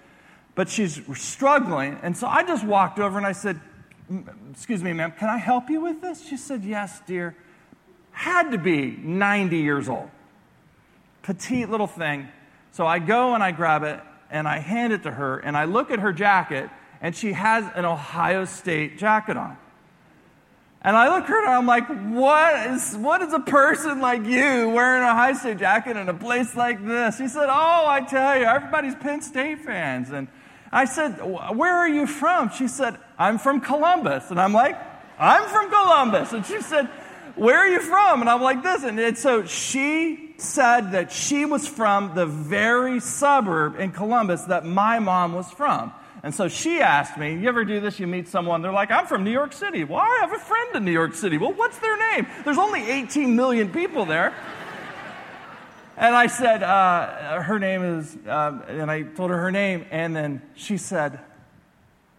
but 0.56 0.68
she's 0.68 1.00
struggling. 1.14 1.96
And 2.02 2.16
so 2.16 2.26
I 2.26 2.42
just 2.42 2.64
walked 2.64 2.98
over 2.98 3.16
and 3.16 3.24
I 3.24 3.30
said, 3.30 3.60
Excuse 4.50 4.82
me, 4.82 4.92
ma'am, 4.92 5.12
can 5.16 5.28
I 5.28 5.36
help 5.36 5.70
you 5.70 5.80
with 5.80 6.00
this? 6.00 6.26
She 6.26 6.36
said, 6.36 6.64
Yes, 6.64 7.00
dear. 7.06 7.36
Had 8.10 8.50
to 8.50 8.58
be 8.58 8.96
90 8.96 9.58
years 9.58 9.88
old. 9.88 10.10
Petite 11.22 11.70
little 11.70 11.86
thing. 11.86 12.26
So 12.72 12.84
I 12.84 12.98
go 12.98 13.34
and 13.34 13.44
I 13.44 13.52
grab 13.52 13.84
it 13.84 14.00
and 14.32 14.48
I 14.48 14.58
hand 14.58 14.92
it 14.92 15.04
to 15.04 15.10
her 15.12 15.38
and 15.38 15.56
I 15.56 15.66
look 15.66 15.92
at 15.92 16.00
her 16.00 16.12
jacket 16.12 16.68
and 17.00 17.14
she 17.14 17.34
has 17.34 17.64
an 17.76 17.84
Ohio 17.84 18.44
State 18.44 18.98
jacket 18.98 19.36
on. 19.36 19.56
And 20.82 20.96
I 20.96 21.14
look 21.14 21.24
at 21.24 21.28
her 21.28 21.44
and 21.44 21.50
I'm 21.50 21.66
like, 21.66 21.86
what 22.14 22.70
is, 22.70 22.96
what 22.96 23.20
is 23.20 23.34
a 23.34 23.40
person 23.40 24.00
like 24.00 24.24
you 24.24 24.70
wearing 24.70 25.02
Ohio 25.02 25.34
State 25.34 25.58
jacket 25.58 25.96
in 25.96 26.08
a 26.08 26.14
place 26.14 26.56
like 26.56 26.84
this? 26.86 27.18
She 27.18 27.28
said, 27.28 27.48
Oh, 27.50 27.84
I 27.86 28.00
tell 28.00 28.38
you, 28.38 28.44
everybody's 28.44 28.94
Penn 28.94 29.20
State 29.20 29.60
fans. 29.60 30.10
And 30.10 30.28
I 30.72 30.86
said, 30.86 31.18
Where 31.18 31.76
are 31.76 31.88
you 31.88 32.06
from? 32.06 32.50
She 32.50 32.66
said, 32.66 32.96
I'm 33.18 33.36
from 33.36 33.60
Columbus. 33.60 34.30
And 34.30 34.40
I'm 34.40 34.54
like, 34.54 34.80
I'm 35.18 35.46
from 35.50 35.68
Columbus. 35.68 36.32
And 36.32 36.46
she 36.46 36.62
said, 36.62 36.86
Where 37.36 37.58
are 37.58 37.68
you 37.68 37.80
from? 37.80 38.22
And 38.22 38.30
I'm 38.30 38.40
like, 38.40 38.62
This. 38.62 38.82
And 38.82 39.18
so 39.18 39.44
she 39.44 40.34
said 40.38 40.92
that 40.92 41.12
she 41.12 41.44
was 41.44 41.68
from 41.68 42.14
the 42.14 42.24
very 42.24 43.00
suburb 43.00 43.78
in 43.78 43.92
Columbus 43.92 44.44
that 44.44 44.64
my 44.64 44.98
mom 44.98 45.34
was 45.34 45.50
from. 45.50 45.92
And 46.22 46.34
so 46.34 46.48
she 46.48 46.80
asked 46.80 47.16
me, 47.16 47.34
You 47.34 47.48
ever 47.48 47.64
do 47.64 47.80
this? 47.80 47.98
You 47.98 48.06
meet 48.06 48.28
someone, 48.28 48.62
they're 48.62 48.72
like, 48.72 48.90
I'm 48.90 49.06
from 49.06 49.24
New 49.24 49.30
York 49.30 49.52
City. 49.52 49.84
Well, 49.84 50.00
I 50.00 50.18
have 50.20 50.32
a 50.32 50.38
friend 50.38 50.76
in 50.76 50.84
New 50.84 50.92
York 50.92 51.14
City. 51.14 51.38
Well, 51.38 51.52
what's 51.52 51.78
their 51.78 51.96
name? 52.14 52.26
There's 52.44 52.58
only 52.58 52.88
18 52.90 53.34
million 53.34 53.70
people 53.70 54.04
there. 54.04 54.34
And 55.96 56.14
I 56.14 56.28
said, 56.28 56.62
uh, 56.62 57.42
Her 57.42 57.58
name 57.58 57.82
is, 57.82 58.16
uh, 58.26 58.58
and 58.68 58.90
I 58.90 59.02
told 59.02 59.30
her 59.30 59.38
her 59.38 59.50
name. 59.50 59.86
And 59.90 60.14
then 60.14 60.42
she 60.54 60.76
said, 60.76 61.20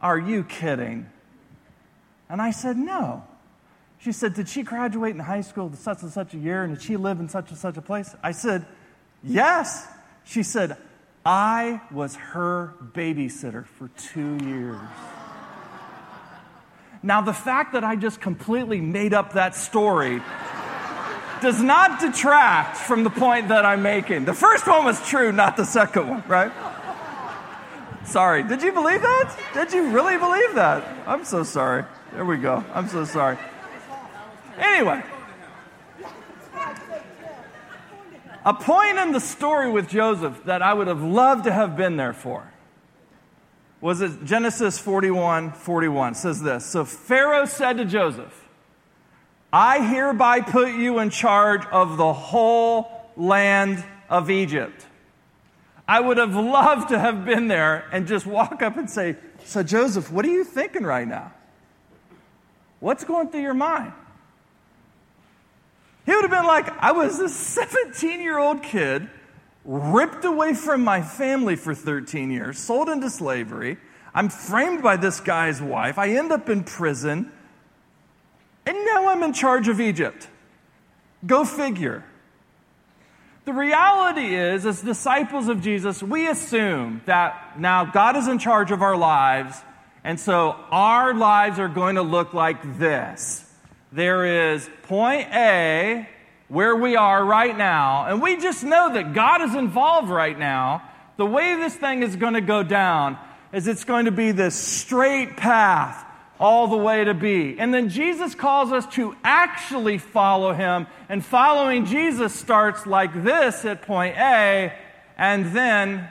Are 0.01 0.17
you 0.17 0.43
kidding? 0.43 1.09
And 2.29 2.41
I 2.41 2.51
said, 2.51 2.77
No. 2.77 3.23
She 3.99 4.11
said, 4.11 4.33
Did 4.33 4.49
she 4.49 4.63
graduate 4.63 5.13
in 5.13 5.19
high 5.19 5.41
school 5.41 5.71
such 5.73 6.01
and 6.01 6.11
such 6.11 6.33
a 6.33 6.37
year? 6.37 6.63
And 6.63 6.75
did 6.75 6.83
she 6.83 6.97
live 6.97 7.19
in 7.19 7.29
such 7.29 7.49
and 7.49 7.57
such 7.57 7.77
a 7.77 7.81
place? 7.81 8.15
I 8.23 8.31
said, 8.31 8.65
Yes. 9.23 9.87
She 10.23 10.43
said, 10.43 10.77
I 11.25 11.81
was 11.91 12.15
her 12.15 12.73
babysitter 12.93 13.65
for 13.65 13.89
two 13.89 14.37
years. 14.43 14.79
Now, 17.03 17.21
the 17.21 17.33
fact 17.33 17.73
that 17.73 17.83
I 17.83 17.95
just 17.95 18.21
completely 18.21 18.79
made 18.81 19.13
up 19.13 19.33
that 19.33 19.55
story 19.55 20.21
does 21.41 21.61
not 21.61 21.99
detract 21.99 22.77
from 22.77 23.03
the 23.03 23.09
point 23.09 23.47
that 23.47 23.65
I'm 23.65 23.81
making. 23.81 24.25
The 24.25 24.33
first 24.33 24.67
one 24.67 24.85
was 24.85 25.01
true, 25.07 25.31
not 25.31 25.57
the 25.57 25.65
second 25.65 26.09
one, 26.09 26.23
right? 26.27 26.51
Sorry. 28.05 28.43
Did 28.43 28.61
you 28.61 28.71
believe 28.71 29.01
that? 29.01 29.37
Did 29.53 29.73
you 29.73 29.89
really 29.89 30.17
believe 30.17 30.55
that? 30.55 30.83
I'm 31.07 31.23
so 31.23 31.43
sorry. 31.43 31.85
There 32.13 32.25
we 32.25 32.37
go. 32.37 32.63
I'm 32.73 32.87
so 32.87 33.05
sorry. 33.05 33.37
Anyway, 34.57 35.03
a 38.45 38.53
point 38.53 38.97
in 38.97 39.11
the 39.11 39.19
story 39.19 39.71
with 39.71 39.89
Joseph 39.89 40.43
that 40.45 40.61
I 40.61 40.73
would 40.73 40.87
have 40.87 41.03
loved 41.03 41.43
to 41.45 41.51
have 41.51 41.75
been 41.75 41.97
there 41.97 42.13
for 42.13 42.51
was 43.81 43.99
it 43.99 44.23
Genesis 44.23 44.77
41 44.77 45.51
41 45.53 46.13
says 46.13 46.41
this. 46.41 46.65
So 46.65 46.85
Pharaoh 46.85 47.45
said 47.45 47.77
to 47.77 47.85
Joseph, 47.85 48.47
I 49.51 49.85
hereby 49.85 50.41
put 50.41 50.73
you 50.73 50.99
in 50.99 51.09
charge 51.09 51.65
of 51.71 51.97
the 51.97 52.13
whole 52.13 53.11
land 53.17 53.83
of 54.09 54.29
Egypt. 54.29 54.85
I 55.87 55.99
would 55.99 56.17
have 56.17 56.35
loved 56.35 56.89
to 56.89 56.99
have 56.99 57.25
been 57.25 57.47
there 57.47 57.85
and 57.91 58.07
just 58.07 58.25
walk 58.25 58.61
up 58.61 58.77
and 58.77 58.89
say, 58.89 59.17
So, 59.43 59.61
Joseph, 59.61 60.09
what 60.11 60.23
are 60.25 60.29
you 60.29 60.45
thinking 60.45 60.83
right 60.83 61.07
now? 61.07 61.33
What's 62.79 63.03
going 63.03 63.29
through 63.29 63.41
your 63.41 63.53
mind? 63.53 63.91
He 66.11 66.15
would 66.15 66.29
have 66.29 66.31
been 66.31 66.45
like, 66.45 66.67
I 66.83 66.91
was 66.91 67.21
a 67.21 67.29
17 67.29 68.19
year 68.19 68.37
old 68.37 68.63
kid, 68.63 69.09
ripped 69.63 70.25
away 70.25 70.53
from 70.53 70.83
my 70.83 71.01
family 71.01 71.55
for 71.55 71.73
13 71.73 72.31
years, 72.31 72.59
sold 72.59 72.89
into 72.89 73.09
slavery. 73.09 73.77
I'm 74.13 74.27
framed 74.27 74.83
by 74.83 74.97
this 74.97 75.21
guy's 75.21 75.61
wife. 75.61 75.97
I 75.97 76.09
end 76.09 76.33
up 76.33 76.49
in 76.49 76.65
prison. 76.65 77.31
And 78.65 78.85
now 78.85 79.07
I'm 79.07 79.23
in 79.23 79.31
charge 79.31 79.69
of 79.69 79.79
Egypt. 79.79 80.27
Go 81.25 81.45
figure. 81.45 82.03
The 83.45 83.53
reality 83.53 84.35
is, 84.35 84.65
as 84.65 84.81
disciples 84.81 85.47
of 85.47 85.61
Jesus, 85.61 86.03
we 86.03 86.27
assume 86.27 87.03
that 87.05 87.57
now 87.57 87.85
God 87.85 88.17
is 88.17 88.27
in 88.27 88.37
charge 88.37 88.71
of 88.71 88.81
our 88.81 88.97
lives, 88.97 89.61
and 90.03 90.19
so 90.19 90.57
our 90.71 91.13
lives 91.13 91.57
are 91.57 91.69
going 91.69 91.95
to 91.95 92.01
look 92.01 92.33
like 92.33 92.77
this 92.77 93.45
there 93.91 94.53
is 94.53 94.69
point 94.83 95.27
A, 95.33 96.07
where 96.47 96.75
we 96.75 96.95
are 96.95 97.23
right 97.23 97.57
now, 97.57 98.05
and 98.07 98.21
we 98.21 98.37
just 98.37 98.63
know 98.63 98.93
that 98.93 99.13
God 99.13 99.41
is 99.41 99.55
involved 99.55 100.09
right 100.09 100.37
now. 100.37 100.83
The 101.17 101.25
way 101.25 101.55
this 101.55 101.75
thing 101.75 102.03
is 102.03 102.15
going 102.15 102.33
to 102.33 102.41
go 102.41 102.63
down 102.63 103.17
is 103.53 103.67
it's 103.67 103.83
going 103.83 104.05
to 104.05 104.11
be 104.11 104.31
this 104.31 104.55
straight 104.55 105.37
path 105.37 106.05
all 106.39 106.67
the 106.67 106.77
way 106.77 107.03
to 107.03 107.13
B. 107.13 107.55
And 107.59 107.73
then 107.73 107.89
Jesus 107.89 108.33
calls 108.33 108.71
us 108.71 108.85
to 108.95 109.15
actually 109.23 109.97
follow 109.97 110.53
him, 110.53 110.87
and 111.07 111.23
following 111.23 111.85
Jesus 111.85 112.33
starts 112.33 112.87
like 112.87 113.23
this 113.23 113.63
at 113.63 113.83
point 113.83 114.15
A, 114.17 114.73
and 115.17 115.53
then 115.53 116.09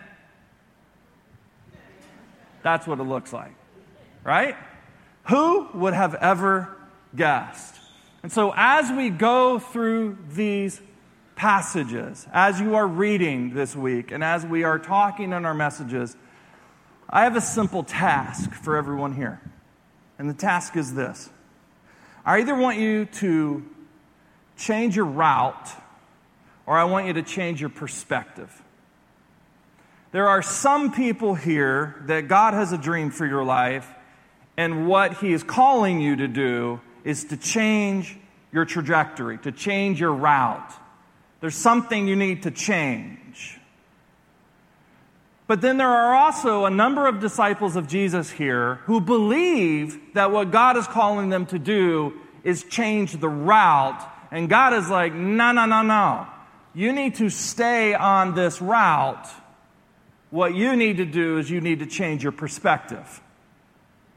that's 2.62 2.86
what 2.86 3.00
it 3.00 3.04
looks 3.04 3.32
like, 3.32 3.52
right? 4.22 4.54
Who 5.24 5.68
would 5.74 5.94
have 5.94 6.14
ever 6.14 6.76
guessed. 7.14 7.76
And 8.22 8.30
so, 8.30 8.52
as 8.54 8.90
we 8.90 9.10
go 9.10 9.58
through 9.58 10.18
these 10.32 10.80
passages, 11.36 12.26
as 12.32 12.60
you 12.60 12.74
are 12.74 12.86
reading 12.86 13.54
this 13.54 13.74
week, 13.74 14.10
and 14.10 14.22
as 14.22 14.44
we 14.44 14.62
are 14.62 14.78
talking 14.78 15.32
in 15.32 15.46
our 15.46 15.54
messages, 15.54 16.16
I 17.08 17.24
have 17.24 17.34
a 17.34 17.40
simple 17.40 17.82
task 17.82 18.52
for 18.52 18.76
everyone 18.76 19.14
here. 19.14 19.40
And 20.18 20.28
the 20.28 20.34
task 20.34 20.76
is 20.76 20.94
this 20.94 21.30
I 22.26 22.40
either 22.40 22.54
want 22.54 22.78
you 22.78 23.06
to 23.06 23.64
change 24.58 24.94
your 24.94 25.06
route, 25.06 25.70
or 26.66 26.76
I 26.76 26.84
want 26.84 27.06
you 27.06 27.14
to 27.14 27.22
change 27.22 27.60
your 27.60 27.70
perspective. 27.70 28.62
There 30.12 30.28
are 30.28 30.42
some 30.42 30.92
people 30.92 31.34
here 31.34 32.02
that 32.06 32.28
God 32.28 32.52
has 32.52 32.72
a 32.72 32.78
dream 32.78 33.10
for 33.10 33.24
your 33.24 33.44
life, 33.44 33.88
and 34.58 34.86
what 34.86 35.14
He 35.14 35.32
is 35.32 35.42
calling 35.42 36.02
you 36.02 36.16
to 36.16 36.28
do 36.28 36.80
is 37.04 37.24
to 37.24 37.36
change 37.36 38.16
your 38.52 38.64
trajectory, 38.64 39.38
to 39.38 39.52
change 39.52 40.00
your 40.00 40.12
route. 40.12 40.72
There's 41.40 41.54
something 41.54 42.06
you 42.06 42.16
need 42.16 42.42
to 42.42 42.50
change. 42.50 43.58
But 45.46 45.62
then 45.62 45.78
there 45.78 45.88
are 45.88 46.14
also 46.14 46.64
a 46.64 46.70
number 46.70 47.08
of 47.08 47.18
disciples 47.18 47.74
of 47.74 47.88
Jesus 47.88 48.30
here 48.30 48.76
who 48.84 49.00
believe 49.00 50.14
that 50.14 50.30
what 50.30 50.52
God 50.52 50.76
is 50.76 50.86
calling 50.86 51.28
them 51.28 51.46
to 51.46 51.58
do 51.58 52.12
is 52.44 52.62
change 52.64 53.14
the 53.14 53.28
route. 53.28 54.00
And 54.30 54.48
God 54.48 54.74
is 54.74 54.88
like, 54.88 55.12
no, 55.12 55.50
no, 55.50 55.64
no, 55.66 55.82
no. 55.82 56.26
You 56.72 56.92
need 56.92 57.16
to 57.16 57.30
stay 57.30 57.94
on 57.94 58.34
this 58.34 58.62
route. 58.62 59.26
What 60.30 60.54
you 60.54 60.76
need 60.76 60.98
to 60.98 61.04
do 61.04 61.38
is 61.38 61.50
you 61.50 61.60
need 61.60 61.80
to 61.80 61.86
change 61.86 62.22
your 62.22 62.32
perspective. 62.32 63.20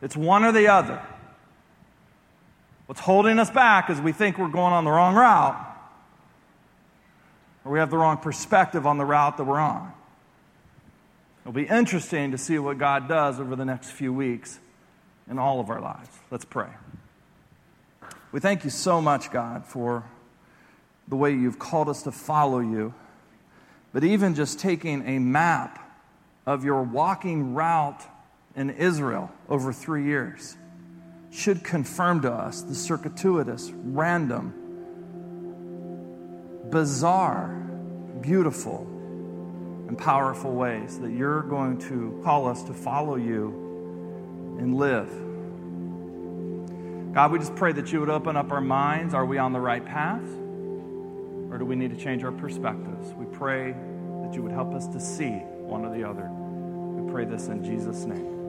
It's 0.03 0.15
one 0.15 0.43
or 0.43 0.51
the 0.51 0.67
other. 0.67 1.01
What's 2.85 2.99
holding 2.99 3.39
us 3.39 3.49
back 3.49 3.89
is 3.89 4.01
we 4.01 4.11
think 4.11 4.37
we're 4.37 4.49
going 4.49 4.73
on 4.73 4.83
the 4.83 4.91
wrong 4.91 5.15
route, 5.15 5.77
or 7.63 7.71
we 7.71 7.79
have 7.79 7.89
the 7.89 7.97
wrong 7.97 8.17
perspective 8.17 8.85
on 8.85 8.97
the 8.97 9.05
route 9.05 9.37
that 9.37 9.45
we're 9.45 9.59
on. 9.59 9.93
It'll 11.41 11.53
be 11.53 11.65
interesting 11.65 12.31
to 12.31 12.37
see 12.37 12.59
what 12.59 12.77
God 12.77 13.07
does 13.07 13.39
over 13.39 13.55
the 13.55 13.65
next 13.65 13.91
few 13.91 14.13
weeks 14.13 14.59
in 15.29 15.39
all 15.39 15.59
of 15.59 15.69
our 15.69 15.79
lives. 15.79 16.09
Let's 16.29 16.45
pray. 16.45 16.69
We 18.31 18.39
thank 18.39 18.63
you 18.63 18.69
so 18.69 19.01
much, 19.01 19.31
God, 19.31 19.65
for 19.65 20.03
the 21.07 21.15
way 21.15 21.31
you've 21.31 21.59
called 21.59 21.87
us 21.87 22.03
to 22.03 22.11
follow 22.11 22.59
you. 22.59 22.93
But 23.93 24.03
even 24.03 24.35
just 24.35 24.59
taking 24.59 25.07
a 25.07 25.19
map 25.19 25.79
of 26.45 26.65
your 26.65 26.81
walking 26.81 27.53
route 27.53 28.01
in 28.55 28.69
Israel 28.71 29.31
over 29.47 29.71
three 29.71 30.05
years 30.05 30.57
should 31.33 31.63
confirm 31.63 32.21
to 32.21 32.31
us 32.31 32.61
the 32.61 32.75
circuitous, 32.75 33.71
random, 33.73 34.53
bizarre, 36.69 37.47
beautiful 38.21 38.87
and 39.87 39.97
powerful 39.97 40.53
ways 40.53 40.99
that 40.99 41.11
you're 41.11 41.41
going 41.41 41.79
to 41.79 42.21
call 42.23 42.47
us 42.47 42.61
to 42.63 42.73
follow 42.73 43.15
you 43.15 44.57
and 44.59 44.75
live. 44.75 45.09
God, 47.15 47.31
we 47.31 47.39
just 47.39 47.55
pray 47.55 47.71
that 47.73 47.91
you 47.91 47.99
would 47.99 48.09
open 48.09 48.37
up 48.37 48.51
our 48.51 48.61
minds. 48.61 49.15
Are 49.15 49.25
we 49.25 49.39
on 49.39 49.53
the 49.53 49.59
right 49.59 49.83
path? 49.83 50.21
Or 51.51 51.57
do 51.57 51.65
we 51.65 51.75
need 51.75 51.89
to 51.91 51.97
change 51.97 52.23
our 52.23 52.31
perspectives? 52.31 53.11
We 53.13 53.25
pray 53.25 53.71
that 54.23 54.33
you 54.33 54.43
would 54.43 54.51
help 54.51 54.73
us 54.73 54.87
to 54.87 54.99
see 54.99 55.29
one 55.29 55.83
or 55.83 55.95
the 55.95 56.07
other. 56.07 56.29
We 56.29 57.11
pray 57.11 57.25
this 57.25 57.47
in 57.47 57.63
Jesus' 57.63 58.05
name. 58.05 58.42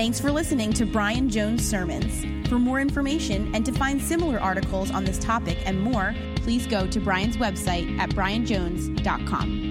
Thanks 0.00 0.18
for 0.18 0.32
listening 0.32 0.72
to 0.72 0.86
Brian 0.86 1.28
Jones 1.28 1.62
Sermons. 1.62 2.24
For 2.48 2.58
more 2.58 2.80
information 2.80 3.54
and 3.54 3.66
to 3.66 3.72
find 3.72 4.00
similar 4.00 4.40
articles 4.40 4.90
on 4.90 5.04
this 5.04 5.18
topic 5.18 5.58
and 5.66 5.78
more, 5.78 6.14
please 6.36 6.66
go 6.66 6.86
to 6.86 7.00
Brian's 7.00 7.36
website 7.36 7.98
at 7.98 8.08
brianjones.com. 8.08 9.69